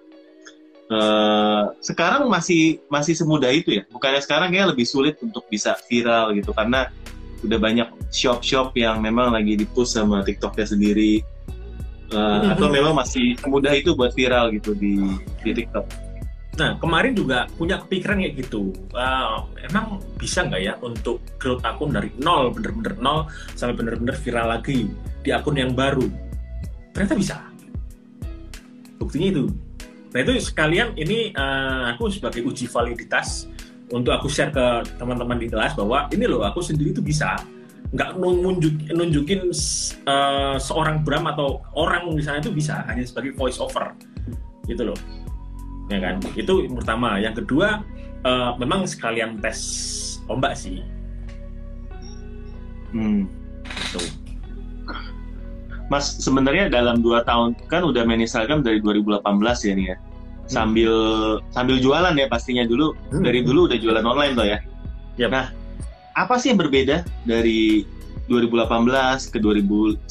[0.90, 6.34] uh, sekarang masih masih semudah itu ya bukannya sekarang ya lebih sulit untuk bisa viral
[6.34, 6.90] gitu karena
[7.44, 11.20] udah banyak shop-shop yang memang lagi dipush sama TikToknya sendiri
[12.14, 14.96] uh, atau memang masih semudah itu buat viral gitu di
[15.42, 15.86] di TikTok.
[16.54, 18.70] Nah kemarin juga punya kepikiran kayak gitu.
[18.94, 23.26] Uh, emang bisa nggak ya untuk growth akun dari nol bener-bener nol
[23.58, 24.86] sampai bener-bener viral lagi
[25.26, 26.06] di akun yang baru?
[26.94, 27.36] Ternyata bisa.
[29.02, 29.44] Buktinya itu.
[30.14, 33.50] Nah itu sekalian ini uh, aku sebagai uji validitas
[33.90, 37.34] untuk aku share ke teman-teman di kelas bahwa ini loh aku sendiri itu bisa
[37.92, 39.52] nggak nunjuk, nunjukin
[40.08, 43.92] uh, seorang Bram atau orang di sana itu bisa hanya sebagai voice over
[44.64, 44.98] gitu loh
[45.92, 47.84] ya kan itu yang pertama yang kedua
[48.24, 49.60] uh, memang sekalian tes
[50.30, 50.80] ombak sih
[52.96, 53.28] hmm.
[53.64, 54.00] Gitu.
[55.92, 59.20] Mas sebenarnya dalam dua tahun kan udah main Instagram dari 2018
[59.68, 59.96] ya nih ya
[60.44, 60.92] sambil
[61.52, 63.24] sambil jualan ya pastinya dulu hmm.
[63.24, 64.58] dari dulu udah jualan online tuh ya.
[65.16, 65.30] Yep.
[65.30, 65.46] Nah,
[66.14, 67.82] apa sih yang berbeda dari
[68.30, 70.06] 2018 ke 2019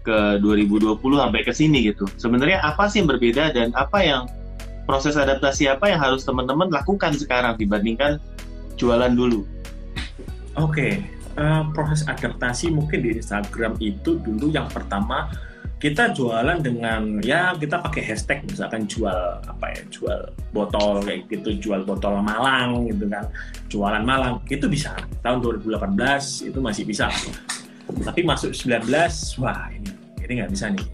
[0.00, 2.04] ke 2020 sampai ke sini gitu?
[2.16, 4.28] Sebenarnya apa sih yang berbeda dan apa yang
[4.88, 8.20] proses adaptasi apa yang harus teman-teman lakukan sekarang dibandingkan
[8.76, 9.44] jualan dulu?
[10.58, 10.92] Oke, okay.
[11.38, 15.30] uh, eh, proses adaptasi mungkin di Instagram itu dulu yang pertama
[15.80, 20.20] kita jualan dengan ya kita pakai hashtag misalkan jual apa ya jual
[20.52, 23.24] botol kayak gitu jual botol Malang gitu kan.
[23.72, 24.92] Jualan Malang itu bisa.
[25.24, 27.08] Tahun 2018 itu masih bisa.
[27.88, 28.92] Tapi masuk 19
[29.40, 29.88] wah ini
[30.20, 30.84] ini nggak bisa nih.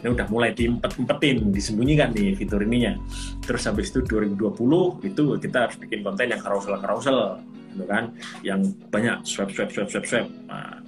[0.00, 2.96] Ini udah mulai diempet-empetin disembunyikan nih fitur ininya
[3.44, 4.58] terus habis itu 2020
[5.06, 7.36] itu kita harus bikin konten yang carousel carousel
[7.76, 8.08] gitu kan.
[8.40, 10.80] Yang banyak swipe swipe swipe swipe swipe nah,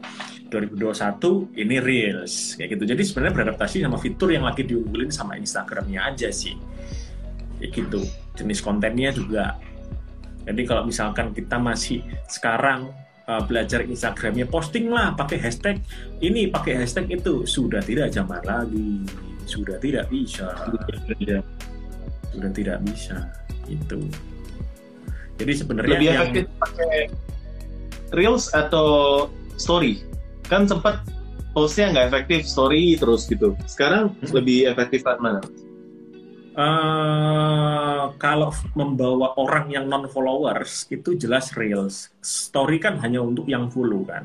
[0.52, 2.84] 2021 ini Reels kayak gitu.
[2.84, 6.54] Jadi sebenarnya beradaptasi sama fitur yang lagi diunggulin sama Instagramnya aja sih.
[7.58, 8.00] Kayak gitu.
[8.36, 9.56] Jenis kontennya juga.
[10.44, 12.92] Jadi kalau misalkan kita masih sekarang
[13.28, 15.80] uh, belajar Instagramnya posting lah pakai hashtag
[16.20, 19.04] ini pakai hashtag itu sudah tidak zaman lagi
[19.44, 20.52] sudah tidak bisa
[22.32, 23.16] sudah tidak bisa
[23.68, 24.00] itu
[25.40, 26.32] jadi sebenarnya lebih yang...
[26.60, 26.96] pakai
[28.14, 29.26] reels atau
[29.56, 30.04] story
[30.46, 31.00] kan sempat
[31.54, 35.40] postnya nggak efektif story terus gitu sekarang lebih efektif mana
[36.54, 42.14] Uh, kalau membawa orang yang non followers itu jelas reels.
[42.22, 44.22] Story kan hanya untuk yang follow kan,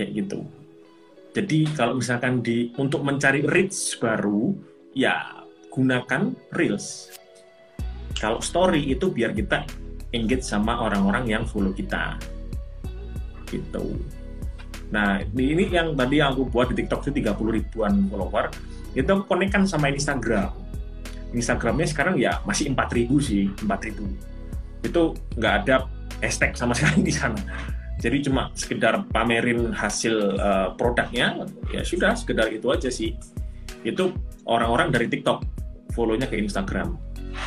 [0.00, 0.48] kayak gitu.
[1.36, 4.56] Jadi kalau misalkan di untuk mencari reach baru,
[4.96, 7.12] ya gunakan reels.
[8.16, 9.68] Kalau story itu biar kita
[10.16, 12.16] engage sama orang-orang yang follow kita,
[13.52, 13.92] gitu.
[14.90, 18.50] Nah, ini yang tadi yang aku buat di TikTok itu 30 ribuan follower,
[18.98, 20.50] itu aku konekkan sama Instagram.
[21.30, 24.82] Instagramnya sekarang ya masih 4000 sih, 4000.
[24.82, 25.86] Itu nggak ada
[26.18, 27.38] hashtag sama sekali di sana.
[28.00, 33.14] Jadi cuma sekedar pamerin hasil uh, produknya, ya sudah sekedar itu aja sih.
[33.86, 34.16] Itu
[34.48, 35.44] orang-orang dari TikTok
[35.92, 36.96] follow-nya ke Instagram.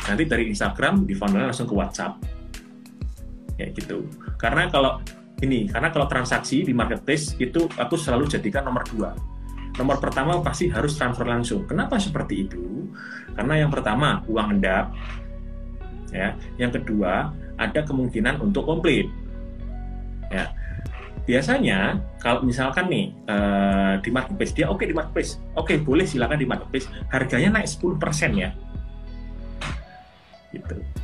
[0.08, 2.22] Nanti dari Instagram di funnel langsung ke WhatsApp.
[3.58, 4.06] Ya gitu.
[4.38, 5.02] Karena kalau
[5.44, 9.12] ini karena kalau transaksi di marketplace itu aku selalu jadikan nomor dua.
[9.74, 11.66] Nomor pertama pasti harus transfer langsung.
[11.66, 12.88] Kenapa seperti itu?
[13.34, 14.94] Karena yang pertama uang endap.
[16.14, 16.38] Ya.
[16.56, 19.10] Yang kedua ada kemungkinan untuk komplit.
[20.30, 20.54] Ya.
[21.24, 25.42] Biasanya kalau misalkan nih uh, di marketplace dia oke okay, di marketplace.
[25.58, 26.86] Oke okay, boleh silakan di marketplace.
[27.10, 27.98] Harganya naik 10%
[28.38, 28.54] ya.
[30.54, 31.03] Gitu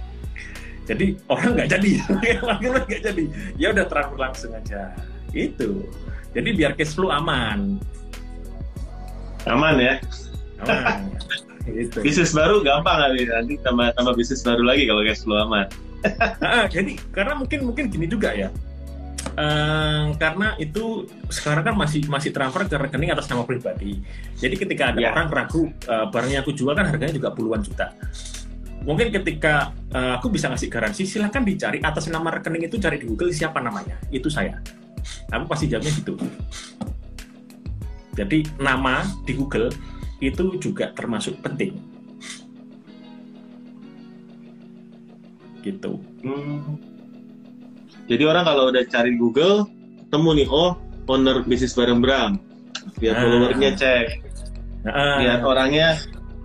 [0.90, 1.90] jadi orang nggak jadi.
[2.50, 3.24] Akhirnya nggak jadi.
[3.55, 4.90] Ya udah transfer langsung aja.
[5.31, 5.87] Itu.
[6.35, 7.79] Jadi biar cash flow aman.
[9.46, 9.94] Aman ya?
[10.66, 11.07] Aman.
[11.61, 12.03] Gitu.
[12.03, 13.31] bisnis baru gampang kali.
[13.31, 15.70] Nanti tambah tambah bisnis baru lagi kalau cash flow aman.
[16.41, 18.49] Nah, jadi karena mungkin mungkin gini juga ya.
[19.36, 24.01] Uh, karena itu sekarang kan masih masih transfer ke rekening atas nama pribadi.
[24.41, 25.12] Jadi ketika ada ya.
[25.12, 27.93] orang ragu uh, barangnya aku jual kan harganya juga puluhan juta
[28.85, 31.78] mungkin ketika uh, aku bisa ngasih garansi silahkan dicari.
[31.85, 33.97] Atas nama rekening itu cari di Google siapa namanya.
[34.09, 34.61] Itu saya.
[35.33, 36.14] Aku pasti jawabnya gitu.
[38.16, 39.72] Jadi nama di Google
[40.20, 41.76] itu juga termasuk penting.
[45.61, 45.93] Gitu.
[46.24, 46.81] Hmm.
[48.09, 49.68] jadi orang kalau udah cari Google
[50.09, 50.72] temu nih oh
[51.05, 52.41] owner bisnis bareng Bram.
[52.97, 53.22] Lihat nah.
[53.28, 54.07] followernya cek.
[54.81, 55.20] Nah.
[55.20, 56.01] lihat orangnya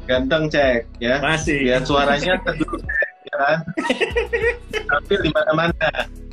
[0.06, 1.20] ganteng cek ya.
[1.22, 1.60] Masih.
[1.70, 2.80] Biar suaranya teduh
[3.26, 3.58] ya kan.
[4.86, 5.90] Tampil di mana-mana.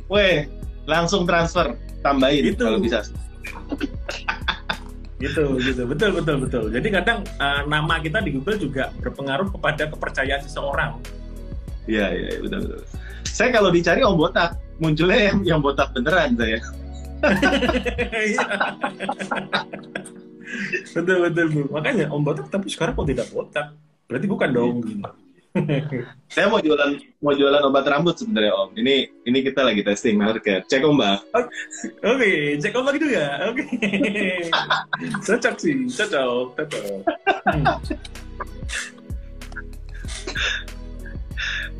[0.07, 0.45] Weh,
[0.85, 1.73] langsung transfer,
[2.05, 2.65] tambahin Itu.
[2.65, 3.01] kalau bisa.
[5.23, 9.87] gitu gitu betul betul betul jadi kadang uh, nama kita di Google juga berpengaruh kepada
[9.87, 10.99] kepercayaan seseorang
[11.83, 12.79] Iya, iya, iya, betul betul.
[13.27, 16.59] Saya kalau dicari om botak, munculnya yang yang botak beneran saya.
[20.93, 23.73] Betul betul bu makanya om botak tapi sekarang kok tidak botak
[24.07, 24.75] berarti bukan dong
[26.33, 28.73] Saya mau jualan mau jualan obat rambut sebenarnya om.
[28.73, 30.65] Ini ini kita lagi testing market.
[30.65, 31.21] Cek om mbak.
[32.01, 33.65] oke cek om lagi juga oke
[35.21, 37.05] cocok sih cocok cocok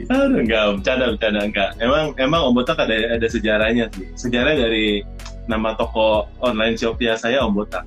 [0.03, 0.19] Hmm.
[0.25, 1.69] Aduh, enggak om, bercanda bercanda enggak.
[1.77, 4.09] Emang emang om botak ada ada sejarahnya sih.
[4.17, 5.05] Sejarah dari
[5.45, 7.85] nama toko online Shopee saya om botak.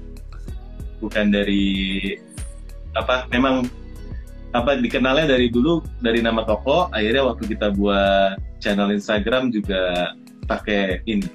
[1.02, 2.16] Bukan dari
[2.96, 3.28] apa?
[3.30, 3.68] Memang
[4.54, 6.88] apa dikenalnya dari dulu dari nama toko.
[6.92, 10.14] Akhirnya waktu kita buat channel Instagram juga
[10.48, 11.28] pakai ini,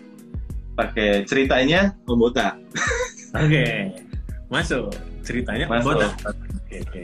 [0.73, 2.57] pakai ceritanya om botak.
[3.37, 3.67] oke
[4.51, 4.91] masuk
[5.23, 7.03] ceritanya botak oke oke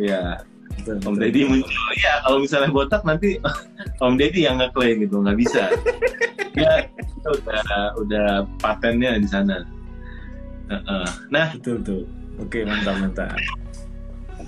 [0.00, 0.40] Ya,
[0.72, 1.20] Betul, Om.
[1.20, 1.68] Deddy muncul.
[2.00, 3.36] Ya, kalau misalnya botak nanti
[4.04, 5.68] Om Deddy yang ngeklaim gitu, nggak bisa.
[6.56, 7.64] ya, itu udah
[8.00, 9.68] udah patennya di sana.
[11.28, 12.02] Nah, betul betul
[12.40, 13.36] oke mantap mantap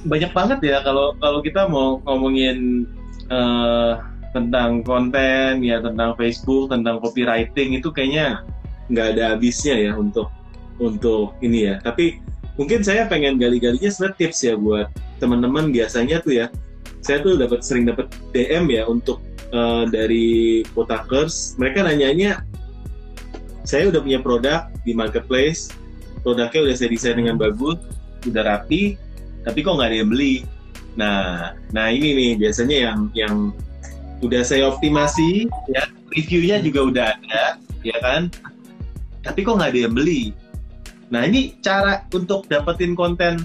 [0.05, 2.85] banyak banget ya kalau kalau kita mau ngomongin
[3.33, 3.93] eh,
[4.35, 8.43] tentang konten ya tentang Facebook, tentang copywriting itu kayaknya
[8.91, 10.29] nggak ada habisnya ya untuk
[10.83, 11.75] untuk ini ya.
[11.81, 12.19] Tapi
[12.59, 14.91] mungkin saya pengen gali-galinya sebenarnya tips ya buat
[15.23, 16.47] teman-teman biasanya tuh ya.
[17.05, 19.23] Saya tuh dapat sering dapat DM ya untuk
[19.55, 21.55] eh, dari Kotakers.
[21.57, 22.43] Mereka nanyanya
[23.65, 25.73] saya udah punya produk di marketplace,
[26.25, 27.79] produknya udah saya desain dengan bagus,
[28.25, 28.97] udah rapi,
[29.45, 30.35] tapi kok nggak ada yang beli.
[30.97, 33.35] Nah, nah ini nih biasanya yang yang
[34.25, 35.85] udah saya optimasi, ya
[36.17, 37.45] reviewnya juga udah ada,
[37.85, 38.33] ya kan?
[39.21, 40.33] Tapi kok nggak ada yang beli.
[41.13, 43.45] Nah ini cara untuk dapetin konten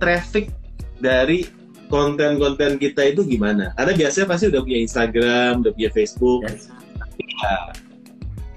[0.00, 0.48] traffic
[0.98, 1.44] dari
[1.92, 3.76] konten-konten kita itu gimana?
[3.76, 6.72] Karena biasanya pasti udah punya Instagram, udah punya Facebook, Yes.
[7.20, 7.54] ya,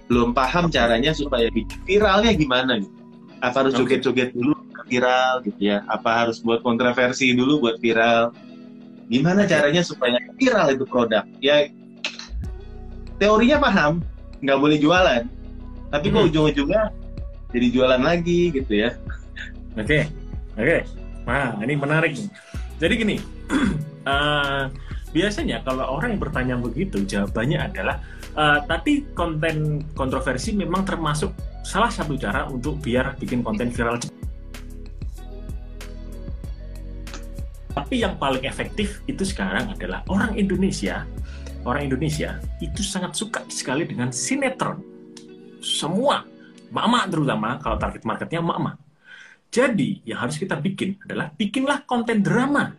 [0.09, 2.98] belum paham caranya supaya bikin viralnya gimana gitu.
[3.39, 4.55] Apa harus joget-joget dulu
[4.89, 5.85] viral gitu ya?
[5.87, 8.35] Apa harus buat kontroversi dulu buat viral?
[9.09, 11.23] Gimana caranya supaya viral itu produk?
[11.39, 11.65] Ya
[13.19, 14.03] teorinya paham,
[14.43, 15.23] nggak boleh jualan.
[15.89, 16.29] Tapi kok Hmm.
[16.29, 16.83] ujung-ujungnya
[17.49, 18.93] jadi jualan lagi gitu ya?
[19.75, 20.05] Oke,
[20.55, 20.77] oke.
[21.25, 22.29] Nah, ini menarik nih.
[22.79, 23.15] Jadi gini,
[24.13, 24.63] eh,
[25.09, 27.97] biasanya kalau orang bertanya begitu, jawabannya adalah
[28.37, 31.33] eh, tadi konten kontroversi memang termasuk
[31.63, 33.99] salah satu cara untuk biar bikin konten viral.
[37.69, 41.07] Tapi yang paling efektif itu sekarang adalah orang Indonesia,
[41.63, 44.81] orang Indonesia itu sangat suka sekali dengan sinetron.
[45.63, 46.25] Semua,
[46.73, 48.75] mama terutama kalau target marketnya mama.
[49.49, 52.69] Jadi, yang harus kita bikin adalah bikinlah konten drama.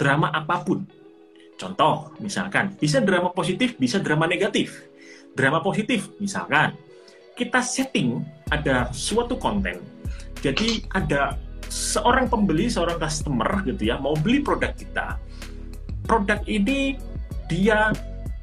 [0.00, 0.88] Drama apa pun.
[1.58, 4.88] Contoh, misalkan, bisa drama positif, bisa drama negatif.
[5.36, 6.72] Drama positif, misalkan,
[7.38, 9.78] kita setting ada suatu konten.
[10.42, 11.38] Jadi, ada
[11.70, 15.14] seorang pembeli, seorang customer gitu ya, mau beli produk kita.
[16.02, 16.98] Produk ini
[17.46, 17.94] dia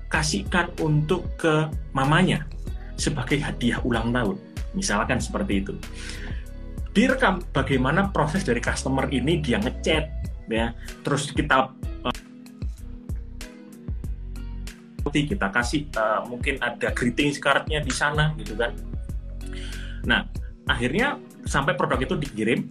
[0.08, 2.48] kasihkan untuk ke mamanya
[2.96, 4.40] sebagai hadiah ulang tahun.
[4.72, 5.76] Misalkan seperti itu
[6.96, 10.08] direkam bagaimana proses dari customer ini dia ngechat
[10.48, 10.72] ya
[11.04, 11.76] terus kita
[15.06, 18.74] uh, kita kasih uh, mungkin ada greeting cardnya di sana gitu kan
[20.06, 20.26] nah
[20.66, 22.70] akhirnya sampai produk itu dikirim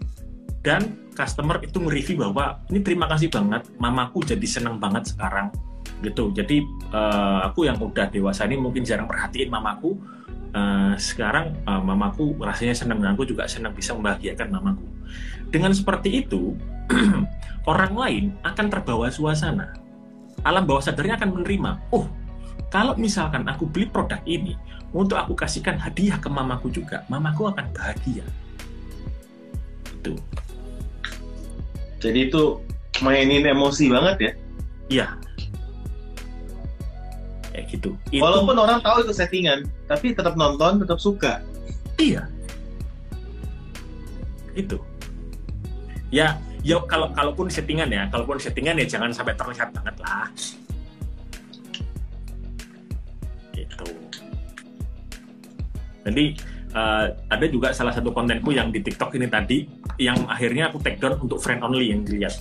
[0.64, 5.55] dan customer itu nge-review bahwa ini terima kasih banget mamaku jadi seneng banget sekarang
[6.03, 6.61] gitu jadi
[6.91, 9.95] uh, aku yang udah dewasa ini mungkin jarang perhatiin mamaku
[10.55, 14.87] Uh, sekarang uh, mamaku rasanya senang dan aku juga senang bisa membahagiakan mamaku.
[15.51, 16.55] Dengan seperti itu,
[17.70, 19.74] orang lain akan terbawa suasana.
[20.47, 21.70] Alam bawah sadarnya akan menerima.
[21.91, 22.07] Oh,
[22.75, 24.59] kalau misalkan aku beli produk ini
[24.91, 28.27] untuk aku kasihkan hadiah ke mamaku juga, mamaku akan bahagia.
[29.95, 30.18] Itu.
[32.03, 32.59] Jadi itu
[32.99, 34.33] mainin emosi banget ya.
[34.91, 35.07] Iya.
[37.55, 37.91] Kayak gitu.
[38.11, 41.47] Itu- Walaupun orang tahu itu settingan, tapi tetap nonton, tetap suka.
[41.95, 42.27] Iya.
[44.59, 44.83] Itu.
[46.11, 50.27] Ya, ya kalau kalaupun settingan ya, kalaupun settingan ya jangan sampai terlihat banget lah.
[56.05, 56.24] Jadi
[56.76, 59.64] eh, ada juga salah satu kontenku yang di TikTok ini tadi
[59.96, 62.36] yang akhirnya aku take down untuk friend only yang dilihat.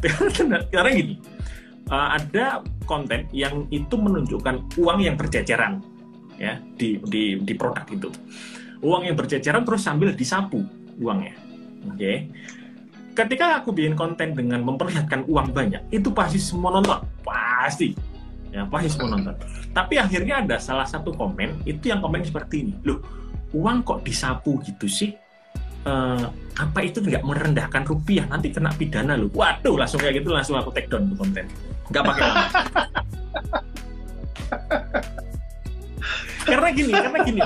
[0.72, 1.20] Karena gini,
[1.92, 5.82] uh, ada konten yang itu menunjukkan uang yang berceceran
[6.40, 8.08] ya di di di produk itu.
[8.80, 10.64] Uang yang berceceran terus sambil disapu
[10.96, 11.36] uangnya.
[11.90, 11.96] Oke.
[11.98, 12.16] Okay.
[13.10, 17.92] Ketika aku bikin konten dengan memperlihatkan uang banyak, itu pasti semua nonton, pasti.
[18.50, 19.34] Ya, pasti semua nonton.
[19.70, 22.74] Tapi akhirnya ada salah satu komen, itu yang komen seperti ini.
[22.82, 22.98] Loh,
[23.54, 25.14] uang kok disapu gitu sih?
[25.80, 26.28] Uh,
[26.60, 30.68] apa itu nggak merendahkan rupiah nanti kena pidana loh waduh langsung kayak gitu langsung aku
[30.76, 31.48] take down tuh konten
[31.88, 32.28] nggak pakai
[36.52, 37.40] karena gini karena gini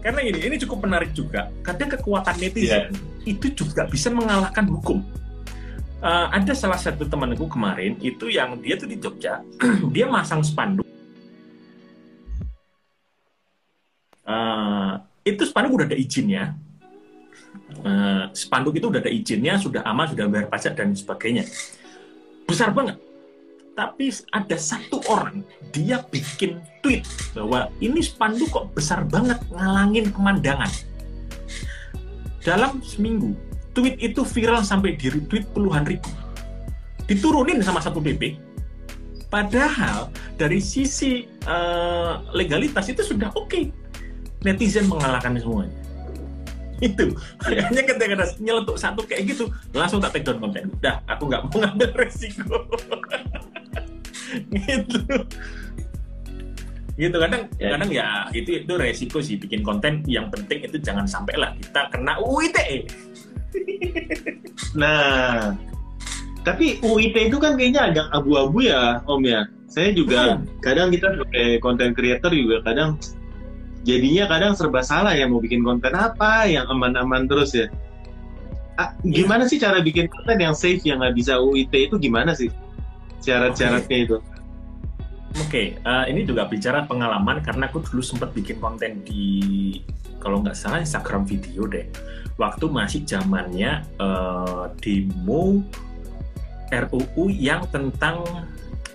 [0.00, 3.28] karena gini ini cukup menarik juga kadang kekuatan netizen yeah.
[3.28, 5.00] itu juga bisa mengalahkan hukum
[6.00, 9.40] uh, ada salah satu temanku kemarin itu yang dia tuh di Jogja
[9.94, 10.88] dia masang spanduk
[14.26, 16.56] uh, itu spanduk udah ada izinnya
[17.84, 21.46] uh, spanduk itu udah ada izinnya, sudah aman, sudah bayar pajak dan sebagainya.
[22.46, 22.98] Besar banget.
[23.78, 25.40] Tapi ada satu orang,
[25.72, 30.68] dia bikin tweet bahwa ini spanduk kok besar banget ngalangin pemandangan.
[32.44, 33.32] Dalam seminggu,
[33.76, 36.10] tweet itu viral sampai di retweet puluhan ribu.
[37.06, 38.38] Diturunin sama satu PP.
[39.30, 43.50] Padahal dari sisi uh, legalitas itu sudah oke.
[43.50, 43.64] Okay.
[44.40, 45.80] Netizen mengalahkan semuanya
[46.80, 47.12] itu
[47.44, 51.42] hanya ketika ada nyeletuk satu kayak gitu langsung tak take down konten udah aku nggak
[51.46, 52.56] mau ngambil resiko
[54.56, 55.00] gitu
[57.00, 57.68] gitu kadang ya.
[57.76, 61.88] kadang ya itu itu resiko sih bikin konten yang penting itu jangan sampai lah kita
[61.92, 62.88] kena UITE
[64.80, 65.54] nah
[66.40, 70.64] tapi UIT itu kan kayaknya agak abu-abu ya Om ya saya juga hmm.
[70.64, 72.98] kadang kita sebagai content creator juga kadang
[73.86, 77.68] jadinya kadang serba salah ya mau bikin konten apa yang aman-aman terus ya
[78.76, 82.50] ah, gimana sih cara bikin konten yang safe yang nggak bisa UIT itu gimana sih
[83.20, 84.06] syarat-syaratnya okay.
[84.08, 84.18] itu
[85.38, 89.78] Oke, okay, uh, eh, ini juga bicara pengalaman karena aku dulu sempat bikin konten di
[90.18, 91.86] kalau nggak salah Instagram video deh.
[92.40, 95.60] Waktu masih zamannya uh, demo
[96.72, 98.24] RUU yang tentang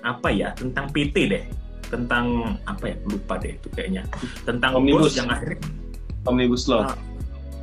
[0.02, 0.50] apa ya?
[0.58, 1.46] Tentang PT deh
[1.86, 4.04] tentang apa ya lupa deh itu kayaknya
[4.42, 5.62] tentang omnibus yang akhirnya
[6.26, 6.90] omnibus law.
[6.90, 6.98] Uh,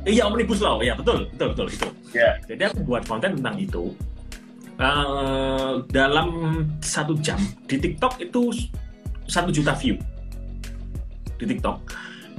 [0.07, 1.87] iya omnibus law, ya betul betul betul itu.
[2.15, 2.33] Yeah.
[2.47, 3.91] Jadi aku buat konten tentang itu.
[4.73, 6.29] Uh, dalam
[6.81, 7.37] satu jam
[7.69, 8.49] di TikTok itu
[9.29, 10.01] satu juta view
[11.37, 11.77] di TikTok.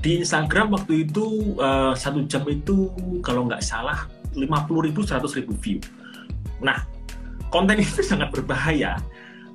[0.05, 2.93] Di Instagram waktu itu uh, satu jam itu
[3.25, 4.05] kalau nggak salah
[4.37, 4.45] 50
[4.85, 5.81] ribu 100 ribu view.
[6.61, 6.85] Nah
[7.49, 9.01] konten itu sangat berbahaya.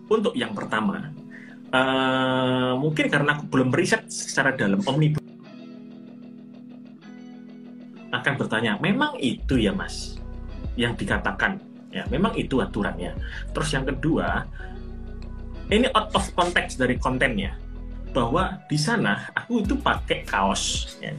[0.10, 1.14] Untuk yang pertama
[1.70, 5.22] uh, mungkin karena aku belum riset secara dalam omnibus
[8.10, 10.18] akan bertanya memang itu ya mas
[10.74, 11.62] yang dikatakan?
[11.94, 13.14] Ya memang itu aturannya.
[13.54, 14.50] Terus yang kedua
[15.70, 17.54] ini out of context dari kontennya
[18.12, 21.14] bahwa di sana aku itu pakai kaos ya.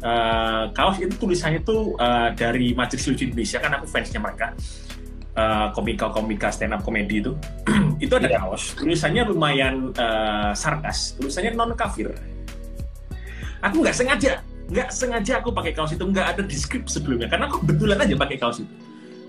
[0.00, 4.56] uh, kaos itu tulisannya itu uh, dari Majelis Lucu Indonesia kan aku fansnya mereka.
[5.30, 7.32] Uh, komika-komika stand up komedi itu.
[8.02, 8.42] Itu ada yeah.
[8.42, 8.74] kaos.
[8.74, 11.14] Tulisannya lumayan uh, sarkas.
[11.14, 12.10] Tulisannya non kafir
[13.60, 14.32] aku nggak sengaja
[14.70, 16.02] nggak sengaja aku pakai kaos itu.
[16.02, 17.30] Nggak ada di script sebelumnya.
[17.30, 18.74] Karena aku betulan aja pakai kaos itu.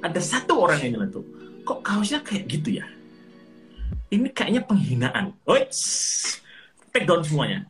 [0.01, 1.25] Ada satu orang yang nyeletuk
[1.61, 2.85] kok kaosnya kayak gitu ya?
[4.11, 5.33] Ini kayaknya penghinaan.
[5.47, 5.65] Woi,
[6.91, 7.65] take down semuanya.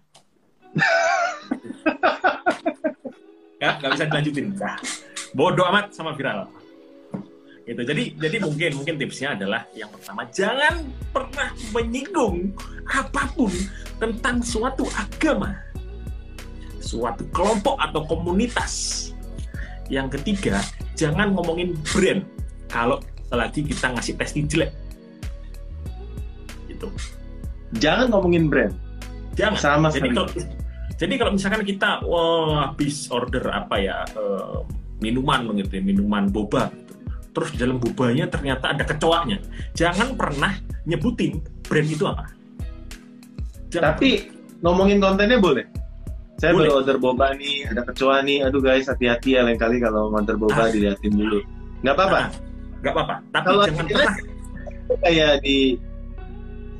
[3.61, 4.45] Ya nggak bisa dilanjutin.
[4.57, 4.77] Nah,
[5.37, 6.49] bodoh amat sama viral.
[7.61, 7.81] Gitu.
[7.85, 10.81] Jadi jadi mungkin mungkin tipsnya adalah yang pertama jangan
[11.13, 12.49] pernah menyinggung
[12.89, 13.53] apa pun
[14.01, 15.53] tentang suatu agama
[16.81, 18.73] suatu kelompok atau komunitas.
[19.93, 20.57] Yang ketiga
[20.97, 22.25] jangan ngomongin brand
[22.65, 22.97] kalau
[23.29, 24.73] lagi kita ngasih testing jelek.
[26.65, 26.89] Gitu.
[27.77, 28.73] Jangan ngomongin brand
[29.37, 30.29] jangan sama jadi kalau
[30.99, 34.61] jadi kalau misalkan kita wah habis order apa ya uh,
[35.01, 36.69] minuman begitu ya, minuman boba
[37.31, 39.39] terus di dalam bobanya ternyata ada kecoaknya.
[39.75, 40.51] Jangan pernah
[40.83, 42.27] nyebutin brand itu apa.
[43.71, 44.59] Jangan Tapi pernah.
[44.67, 45.65] ngomongin kontennya boleh.
[46.39, 46.67] Saya boleh.
[46.67, 48.37] baru order boba nih, ada kecoa nih.
[48.49, 50.69] Aduh guys, hati-hati ya lain kali kalau order boba ah.
[50.69, 51.39] diliatin dulu.
[51.85, 52.19] Nggak apa-apa.
[52.19, 52.29] Nah,
[52.81, 53.15] nggak apa-apa.
[53.31, 54.13] Tapi kalau jangan pernah
[55.05, 55.57] kayak di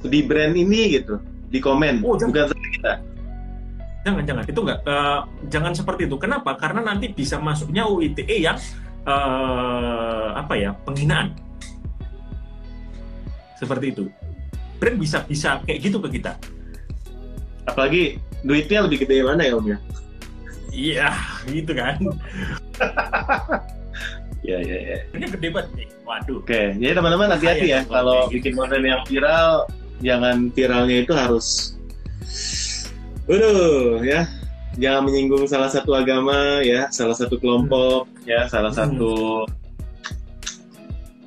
[0.02, 1.16] di brand ini gitu,
[1.52, 2.94] di komen, oh, bukan sama kita.
[4.02, 4.44] Jangan, jangan.
[4.48, 4.80] Itu nggak.
[4.88, 5.20] Uh,
[5.52, 6.16] jangan seperti itu.
[6.16, 6.56] Kenapa?
[6.56, 8.58] Karena nanti bisa masuknya UITE yang
[9.06, 11.34] uh, apa ya penghinaan
[13.58, 14.06] seperti itu
[14.82, 16.34] brand bisa bisa kayak gitu ke kita
[17.70, 19.78] apalagi duitnya lebih gede mana ya om ya
[20.74, 21.10] iya
[21.46, 22.14] gitu kan ya
[24.42, 24.98] Iya, iya, iya.
[25.14, 25.88] Ini gede banget nih.
[26.02, 26.42] Waduh.
[26.42, 28.66] Oke, jadi teman-teman hati-hati ya kalau bikin gitu.
[28.66, 29.70] konten yang viral,
[30.02, 31.78] jangan viralnya itu harus,
[33.30, 34.28] Waduh, ya,
[34.76, 38.98] jangan menyinggung salah satu agama ya, salah satu kelompok ya, salah Hmm.
[38.98, 39.46] satu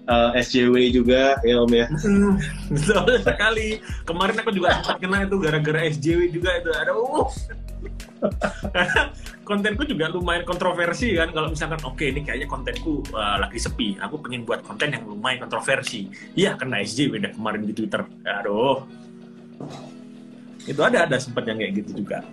[0.08, 1.86] uh, SJW juga ya Om ya.
[1.88, 2.36] Hmm,
[2.74, 3.68] betul sekali.
[4.04, 6.70] Kemarin aku juga sempat kena itu gara-gara SJW juga itu.
[6.72, 7.28] Aduh.
[7.30, 7.63] Karena
[9.48, 11.30] kontenku juga lumayan kontroversi kan.
[11.30, 13.96] Kalau misalkan oke ini kayaknya kontenku uh, lagi sepi.
[14.00, 16.08] Aku pengen buat konten yang lumayan kontroversi.
[16.36, 18.02] Iya kena SJW deh kemarin di Twitter.
[18.24, 18.84] Aduh.
[20.64, 22.24] Itu ada ada sempat yang kayak gitu juga.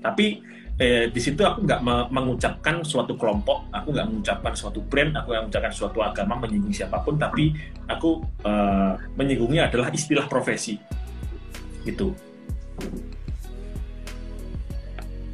[0.00, 0.38] Tapi
[0.78, 5.34] eh, di situ aku nggak me- mengucapkan suatu kelompok, aku nggak mengucapkan suatu brand, aku
[5.34, 7.50] nggak mengucapkan suatu agama menyinggung siapa pun, tapi
[7.90, 10.78] aku eh, menyinggungnya adalah istilah profesi
[11.86, 12.12] gitu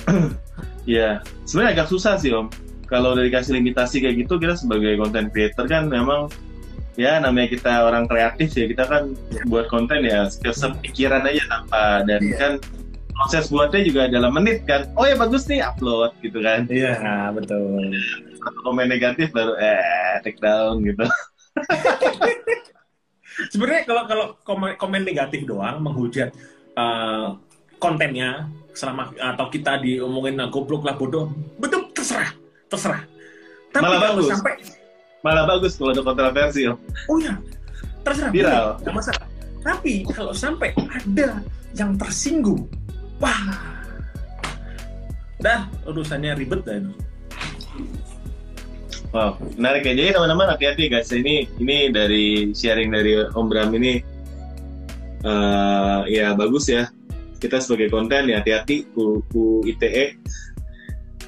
[0.82, 2.50] Ya, sebenarnya agak susah sih Om.
[2.90, 6.26] Kalau udah dikasih limitasi kayak gitu, kita sebagai content creator kan memang
[6.98, 9.16] ya namanya kita orang kreatif ya kita kan
[9.48, 12.36] buat konten ya sepikiran aja tanpa dan Iya.
[12.36, 12.52] kan
[13.16, 17.96] proses buatnya juga dalam menit kan oh ya bagus nih upload gitu kan iya betul
[18.44, 21.04] satu komen negatif baru eh take down gitu
[23.56, 26.28] sebenarnya kalau kalau komen, komen negatif doang menghujat
[26.76, 27.26] eh,
[27.80, 31.28] kontennya selama atau kita diomongin nah, goblok lah bodoh
[31.60, 32.32] betul terserah
[32.72, 33.04] terserah
[33.72, 34.26] tapi Malah bagus.
[34.32, 34.54] sampai
[35.22, 36.76] malah bagus kalau ada kontroversi Om.
[37.08, 37.34] oh ya
[38.02, 38.66] terserah Viral.
[38.80, 39.26] nggak masalah
[39.62, 41.38] tapi kalau sampai ada
[41.76, 42.66] yang tersinggung
[43.20, 43.72] wah
[45.42, 46.94] dah urusannya ribet itu.
[49.12, 49.92] Wow, menarik ya.
[49.92, 51.12] Jadi teman-teman hati-hati guys.
[51.12, 54.00] Ini ini dari sharing dari Om Bram ini
[55.22, 56.88] eh ya bagus ya.
[57.42, 60.14] Kita sebagai konten ya hati-hati U, U ITE.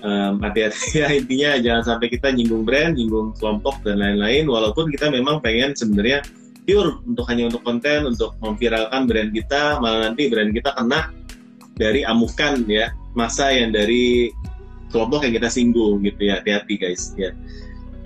[0.05, 4.47] Em, hati-hati ya intinya jangan sampai kita nyinggung brand, nyinggung kelompok dan lain-lain.
[4.47, 6.23] Walaupun kita memang pengen sebenarnya
[6.63, 11.11] pure untuk hanya untuk konten, untuk memviralkan brand kita, malah nanti brand kita kena
[11.75, 14.31] dari amukan ya masa yang dari
[14.95, 17.35] kelompok yang kita singgung gitu ya hati-hati guys ya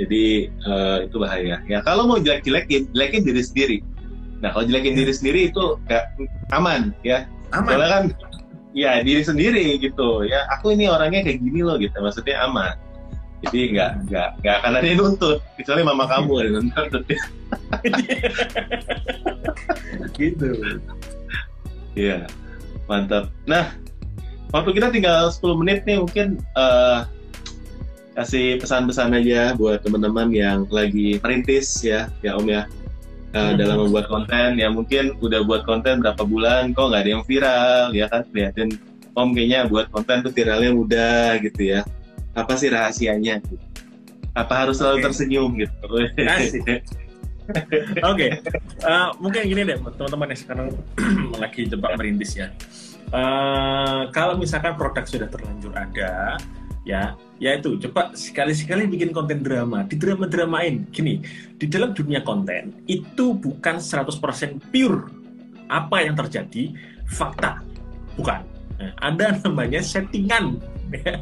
[0.00, 3.78] jadi eh, itu bahaya ya kalau mau jelek-jelekin jelekin diri sendiri
[4.40, 6.09] nah kalau jelekin diri sendiri itu gak
[6.56, 7.70] aman ya aman.
[7.72, 8.05] Soalnya kan
[8.76, 10.44] ya diri sendiri gitu ya.
[10.59, 11.94] Aku ini orangnya kayak gini loh gitu.
[11.99, 12.74] Maksudnya aman.
[13.46, 17.05] Jadi nggak nggak nggak akan ada yang nuntut kecuali mama kamu ada yang nuntut.
[20.18, 20.51] Gitu.
[21.94, 22.26] Iya,
[22.90, 23.30] mantap.
[23.46, 23.70] Nah,
[24.51, 26.99] waktu kita tinggal 10 menit nih, mungkin eh,
[28.18, 32.66] kasih pesan-pesan aja buat teman-teman yang lagi merintis ya, ya Om ya,
[33.28, 33.60] Eh, Hmm.
[33.60, 34.56] dalam membuat konten.
[34.56, 38.24] Ya mungkin udah buat konten berapa bulan, kok nggak ada yang viral, ya kan?
[38.32, 38.72] Lihatin
[39.12, 41.84] Om kayaknya buat konten tuh viralnya mudah gitu ya.
[42.32, 43.42] Apa sih rahasianya?
[44.32, 45.04] Apa harus selalu Oke.
[45.10, 45.86] tersenyum gitu?
[48.04, 48.26] Oke,
[48.78, 50.66] Eh, mungkin gini deh teman-teman yang sekarang
[51.42, 52.48] lagi jebak merintis ya.
[53.08, 56.36] Eh, kalau misalkan produk sudah terlanjur ada,
[56.89, 60.89] ya, ya itu coba sekali-sekali bikin konten drama, di drama-dramain.
[60.89, 61.20] Gini,
[61.61, 64.16] di dalam dunia konten itu bukan 100%
[64.72, 65.12] pure
[65.68, 66.72] apa yang terjadi
[67.05, 67.61] fakta,
[68.16, 68.41] bukan.
[68.80, 70.57] Nah, ada namanya settingan.
[70.97, 71.20] ya.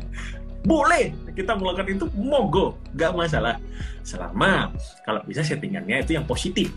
[0.62, 3.58] Boleh kita melakukan itu monggo, nggak masalah
[4.02, 4.70] selama
[5.02, 6.70] kalau bisa settingannya itu yang positif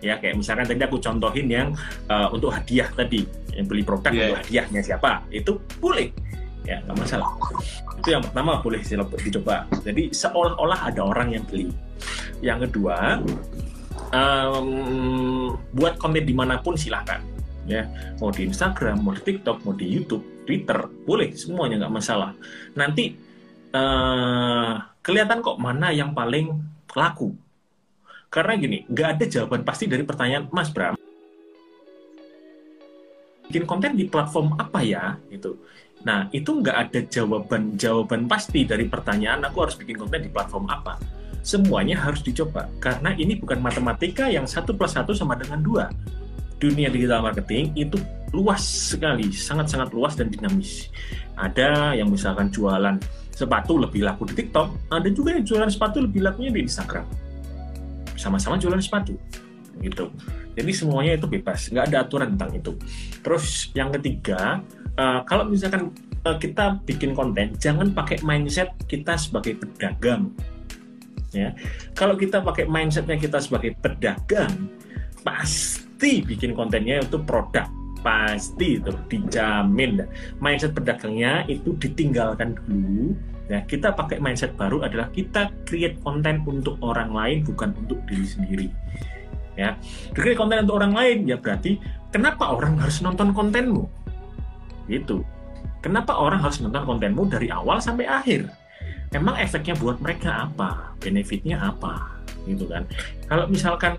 [0.00, 1.68] ya kayak misalkan tadi aku contohin yang
[2.08, 4.20] uh, untuk hadiah tadi yang beli produk Iya.
[4.32, 6.08] untuk hadiahnya siapa itu boleh
[6.70, 7.30] ya nggak masalah.
[7.98, 8.80] Itu yang pertama boleh
[9.26, 9.66] dicoba.
[9.82, 11.66] Jadi seolah-olah ada orang yang beli.
[12.38, 13.18] Yang kedua
[14.14, 14.68] em,
[15.74, 17.20] buat konten di mana pun silahkan
[17.68, 17.84] ya
[18.18, 21.34] mau di Instagram mau di TikTok mau di YouTube Twitter boleh.
[21.34, 22.30] Semuanya nggak masalah.
[22.78, 23.18] Nanti
[23.74, 26.54] eh, kelihatan kok mana yang paling
[26.94, 27.34] laku.
[28.30, 30.94] Karena gini nggak ada jawaban pasti dari pertanyaan Mas Bram
[33.50, 35.18] bikin konten di platform apa ya?
[35.26, 35.58] Gitu
[36.00, 40.66] nah itu nggak ada jawaban jawaban pasti dari pertanyaan aku harus bikin konten di platform
[40.68, 40.96] apa?
[41.40, 45.84] Semuanya harus dicoba karena ini bukan matematika yang satu plus satu sama dengan dua.
[46.60, 47.96] Dunia digital marketing itu
[48.36, 50.92] luas sekali sangat-sangat luas dan dinamis.
[51.40, 53.00] Ada yang misalkan jualan
[53.32, 57.08] sepatu lebih laku di TikTok ada juga yang jualan sepatu lebih lakunya di Instagram.
[58.20, 59.16] Sama-sama jualan sepatu
[59.80, 60.12] gitu.
[60.52, 62.72] Jadi semuanya itu bebas nggak ada aturan tentang itu.
[63.24, 64.60] Terus yang ketiga
[65.00, 65.88] eh, kalau misalkan
[66.28, 70.28] eh, kita bikin konten jangan pakai mindset kita sebagai pedagang.
[71.30, 71.54] Ya.
[71.94, 74.68] Kalau kita pakai mindsetnya kita sebagai pedagang
[75.22, 77.68] pasti bikin kontennya itu produk.
[78.00, 80.00] Pasti itu dijamin.
[80.40, 83.12] Mindset pedagangnya itu ditinggalkan dulu.
[83.50, 88.26] Ya, kita pakai mindset baru adalah kita create konten untuk orang lain bukan untuk diri
[88.26, 88.66] sendiri.
[89.58, 89.76] Ya,
[90.14, 91.76] create konten untuk orang lain ya berarti
[92.14, 93.90] kenapa orang harus nonton kontenmu?
[94.86, 95.24] Gitu.
[95.80, 98.48] Kenapa orang harus nonton kontenmu dari awal sampai akhir?
[99.10, 100.94] Emang efeknya buat mereka apa?
[101.02, 102.20] Benefitnya apa?
[102.46, 102.86] Gitu kan.
[103.26, 103.98] Kalau misalkan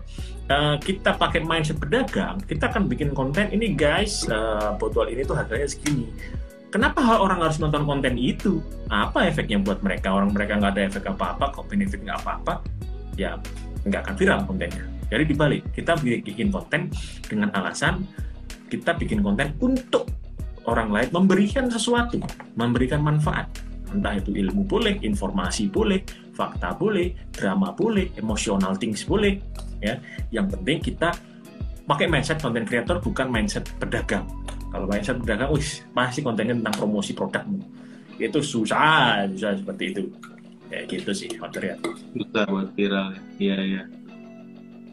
[0.50, 5.38] uh, kita pakai mindset pedagang, kita akan bikin konten ini guys, uh, botol ini tuh
[5.38, 6.10] harganya segini
[6.72, 8.64] Kenapa orang harus nonton konten itu?
[8.88, 10.16] Apa efeknya buat mereka?
[10.16, 12.64] Orang mereka nggak ada efek apa-apa, kok benefit nggak apa-apa,
[13.20, 13.36] ya
[13.84, 14.88] nggak akan viral kontennya.
[15.12, 16.88] Jadi dibalik, kita bikin konten
[17.28, 18.08] dengan alasan
[18.72, 20.08] kita bikin konten untuk
[20.66, 22.22] orang lain memberikan sesuatu,
[22.58, 23.48] memberikan manfaat.
[23.92, 26.02] Entah itu ilmu boleh, informasi boleh,
[26.32, 29.38] fakta boleh, drama boleh, emotional things boleh.
[29.82, 29.98] Ya,
[30.30, 31.12] yang penting kita
[31.90, 34.24] pakai mindset content creator bukan mindset pedagang
[34.72, 37.60] kalau mindset pedagang, wis pasti kontennya tentang promosi produkmu.
[38.16, 40.02] Itu susah, susah seperti itu.
[40.72, 41.76] Kayak gitu sih, ya.
[42.16, 43.84] Susah buat viral, iya ya.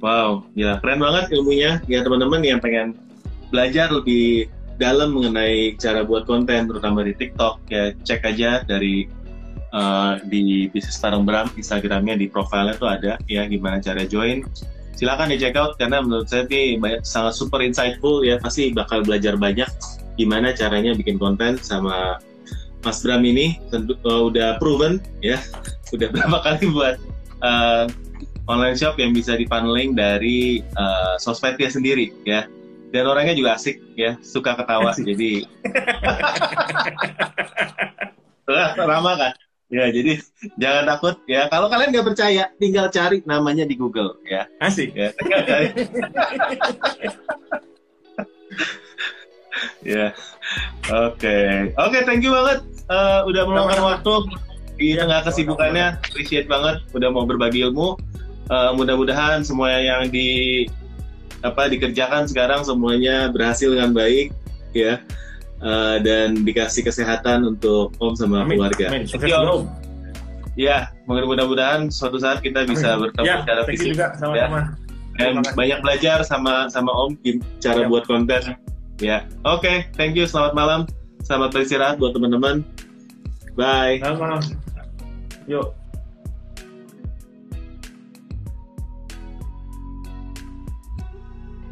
[0.02, 1.78] Wow, ya keren banget ilmunya.
[1.86, 2.98] Ya teman-teman yang pengen
[3.54, 9.10] belajar lebih dalam mengenai cara buat konten, terutama di TikTok, ya cek aja dari
[9.74, 14.46] uh, di bisnis bareng Bram Instagramnya di profilnya tuh ada ya gimana cara join.
[14.94, 19.06] Silakan di check out karena menurut saya ini banyak, sangat super insightful ya pasti bakal
[19.06, 19.68] belajar banyak
[20.18, 22.18] gimana caranya bikin konten sama
[22.82, 23.58] Mas Bram ini.
[23.70, 25.38] Tentu uh, udah proven ya
[25.94, 26.96] udah berapa kali buat
[27.42, 27.86] uh,
[28.50, 32.48] online shop yang bisa dipaneling dari uh, sosmednya sendiri ya
[32.88, 35.04] dan orangnya juga asik ya suka ketawa asik.
[35.12, 35.44] jadi
[38.88, 39.32] ramah kan
[39.68, 40.16] Ya, jadi
[40.56, 41.44] jangan takut ya.
[41.52, 44.48] Kalau kalian nggak percaya, tinggal cari namanya di Google ya.
[44.64, 44.96] Asik.
[44.96, 45.12] Ya,
[49.84, 50.06] ya.
[50.88, 51.68] Oke.
[51.76, 54.14] Oke, thank you banget uh, udah meluangkan waktu
[54.80, 56.00] di tengah kesibukannya.
[56.00, 58.00] Appreciate banget udah mau berbagi ilmu.
[58.48, 60.64] Uh, mudah-mudahan semua yang di
[61.42, 64.34] apa dikerjakan sekarang semuanya berhasil dengan baik
[64.74, 64.98] ya
[65.62, 68.58] uh, dan dikasih kesehatan untuk Om sama Amin.
[68.58, 68.86] keluarga.
[68.90, 69.04] Amin.
[69.06, 69.70] Sukses Om.
[70.58, 73.06] Ya, mudah-mudahan suatu saat kita bisa Amin.
[73.06, 73.88] bertemu ya, secara fisik.
[73.94, 74.60] Juga, sama -sama.
[75.18, 75.30] Ya.
[75.30, 77.14] Dan banyak belajar sama sama Om
[77.62, 77.88] cara ya.
[77.90, 78.58] buat konten.
[78.98, 80.26] Ya, oke, okay, thank you.
[80.26, 80.80] Selamat malam.
[81.22, 82.66] Selamat beristirahat buat teman-teman.
[83.54, 84.02] Bye.
[84.02, 84.40] Selamat malam.
[85.46, 85.77] Yuk.